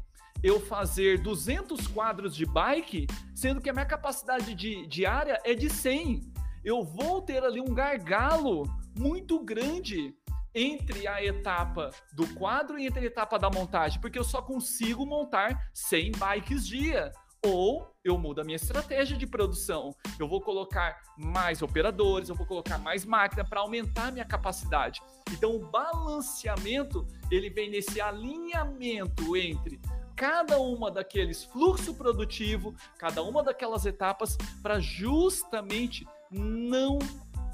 eu 0.43 0.61
fazer 0.61 1.23
200 1.23 1.87
quadros 1.89 2.35
de 2.35 2.45
bike, 2.45 3.07
sendo 3.35 3.63
que 3.63 3.71
a 3.71 3.73
minha 3.73 3.87
capacidade 3.87 4.55
de, 4.55 4.87
diária 4.87 5.41
é 5.45 5.55
de 5.55 5.71
100. 5.71 6.21
Eu 6.63 6.83
vou 6.83 7.23
ter 7.23 7.43
ali 7.43 7.61
um 7.61 7.73
gargalo 7.73 8.65
muito 8.99 9.43
grande 9.43 10.15
entre 10.55 11.07
a 11.07 11.25
etapa 11.25 11.91
do 12.13 12.27
quadro 12.35 12.79
e 12.79 12.87
entre 12.87 13.01
a 13.01 13.05
etapa 13.05 13.39
da 13.39 13.51
montagem, 13.51 14.01
porque 14.01 14.19
eu 14.19 14.25
só 14.25 14.43
consigo 14.43 15.07
montar 15.07 15.71
100 15.73 16.13
bikes 16.13 16.67
dia. 16.67 17.13
Ou 17.43 17.91
eu 18.05 18.19
mudo 18.19 18.43
a 18.43 18.45
minha 18.45 18.57
estratégia 18.57 19.17
de 19.17 19.27
produção. 19.27 19.97
Eu 20.19 20.29
vou 20.29 20.43
colocar 20.43 21.01
mais 21.17 21.63
operadores, 21.63 22.29
eu 22.29 22.35
vou 22.35 22.47
colocar 22.47 22.77
mais 22.77 23.07
máquina 23.07 23.43
para 23.43 23.61
aumentar 23.61 24.09
a 24.09 24.11
minha 24.11 24.27
capacidade. 24.27 25.01
Então, 25.33 25.57
o 25.57 25.71
balanceamento 25.71 27.07
ele 27.31 27.49
vem 27.49 27.71
nesse 27.71 27.99
alinhamento 27.99 29.35
entre 29.39 29.81
cada 30.15 30.61
uma 30.61 30.91
daqueles 30.91 31.45
fluxo 31.45 31.95
produtivo, 31.95 32.75
cada 32.99 33.23
uma 33.23 33.43
daquelas 33.43 33.87
etapas 33.87 34.37
para 34.63 34.79
justamente 34.79 36.07
não 36.31 36.99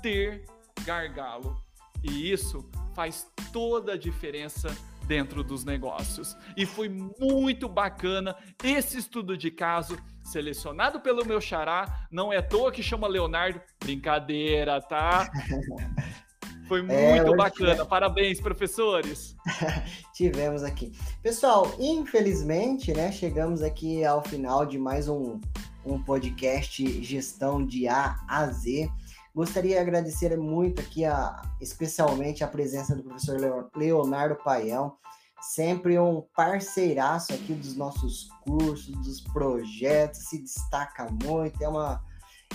ter 0.03 0.45
gargalo. 0.85 1.63
E 2.03 2.33
isso 2.33 2.69
faz 2.97 3.31
toda 3.53 3.93
a 3.93 3.99
diferença 3.99 4.75
dentro 5.07 5.45
dos 5.45 5.65
negócios. 5.65 6.35
E 6.57 6.65
foi 6.65 6.89
muito 6.89 7.69
bacana 7.69 8.35
esse 8.65 8.99
estudo 8.99 9.37
de 9.37 9.51
caso 9.51 9.99
selecionado 10.25 10.99
pelo 10.99 11.25
meu 11.25 11.41
xará, 11.41 12.09
não 12.11 12.33
é 12.33 12.39
à 12.39 12.43
toa 12.43 12.73
que 12.73 12.83
chama 12.83 13.07
Leonardo, 13.07 13.61
brincadeira, 13.79 14.81
tá? 14.81 15.31
Foi 16.67 16.81
é, 16.81 16.83
muito 16.83 17.33
é, 17.33 17.37
bacana. 17.37 17.87
Parabéns, 17.87 18.41
professores. 18.41 19.37
Tivemos 20.13 20.65
aqui. 20.65 20.93
Pessoal, 21.23 21.73
infelizmente, 21.79 22.93
né, 22.93 23.13
chegamos 23.13 23.63
aqui 23.63 24.05
ao 24.05 24.21
final 24.21 24.67
de 24.67 24.77
mais 24.77 25.09
um, 25.09 25.41
um 25.85 26.03
podcast 26.03 27.05
Gestão 27.05 27.65
de 27.65 27.87
A 27.87 28.19
a 28.27 28.47
Z. 28.49 28.91
Gostaria 29.37 29.75
de 29.75 29.79
agradecer 29.83 30.35
muito 30.39 30.81
aqui, 30.81 31.05
a, 31.05 31.43
especialmente 31.61 32.43
a 32.43 32.49
presença 32.49 32.97
do 32.97 33.03
professor 33.03 33.69
Leonardo 33.77 34.35
Paião, 34.37 34.97
sempre 35.43 35.99
um 35.99 36.23
parceiraço 36.35 37.35
aqui 37.35 37.53
dos 37.53 37.77
nossos 37.77 38.31
cursos, 38.47 38.97
dos 38.97 39.21
projetos, 39.21 40.21
se 40.21 40.39
destaca 40.39 41.07
muito, 41.23 41.63
é 41.63 41.69
uma 41.69 42.03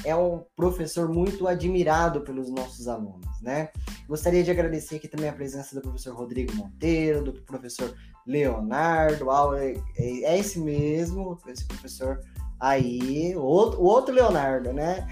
é 0.04 0.16
um 0.16 0.44
professor 0.56 1.08
muito 1.08 1.48
admirado 1.48 2.22
pelos 2.22 2.50
nossos 2.50 2.88
alunos, 2.88 3.40
né? 3.42 3.70
Gostaria 4.08 4.44
de 4.44 4.50
agradecer 4.50 4.96
aqui 4.96 5.08
também 5.08 5.30
a 5.30 5.34
presença 5.34 5.76
do 5.76 5.82
professor 5.82 6.16
Rodrigo 6.16 6.56
Monteiro, 6.56 7.24
do 7.24 7.34
professor 7.44 7.94
Leonardo, 8.26 9.28
é, 9.56 9.76
é 9.98 10.40
esse 10.40 10.60
mesmo, 10.60 11.38
esse 11.46 11.66
professor 11.66 12.20
Aí, 12.62 13.36
o 13.36 13.42
outro, 13.42 14.14
Leonardo, 14.14 14.72
né? 14.72 15.08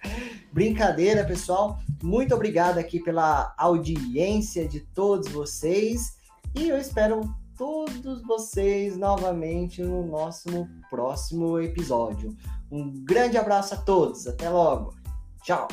Brincadeira, 0.50 1.22
pessoal. 1.22 1.78
Muito 2.02 2.34
obrigado 2.34 2.78
aqui 2.78 2.98
pela 2.98 3.54
audiência 3.58 4.66
de 4.66 4.80
todos 4.80 5.30
vocês. 5.30 6.16
E 6.54 6.66
eu 6.66 6.78
espero 6.78 7.20
todos 7.58 8.22
vocês 8.22 8.96
novamente 8.96 9.82
no 9.82 10.06
nosso 10.06 10.66
próximo 10.88 11.60
episódio. 11.60 12.34
Um 12.70 12.90
grande 13.04 13.36
abraço 13.36 13.74
a 13.74 13.76
todos. 13.76 14.26
Até 14.26 14.48
logo. 14.48 14.94
Tchau. 15.42 15.68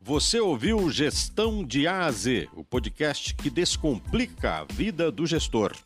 Você 0.00 0.40
ouviu 0.40 0.90
Gestão 0.90 1.62
de 1.62 1.86
A 1.86 2.06
a 2.06 2.10
Z, 2.10 2.48
o 2.56 2.64
podcast 2.64 3.36
que 3.36 3.48
descomplica 3.48 4.56
a 4.56 4.64
vida 4.64 5.12
do 5.12 5.24
gestor. 5.26 5.76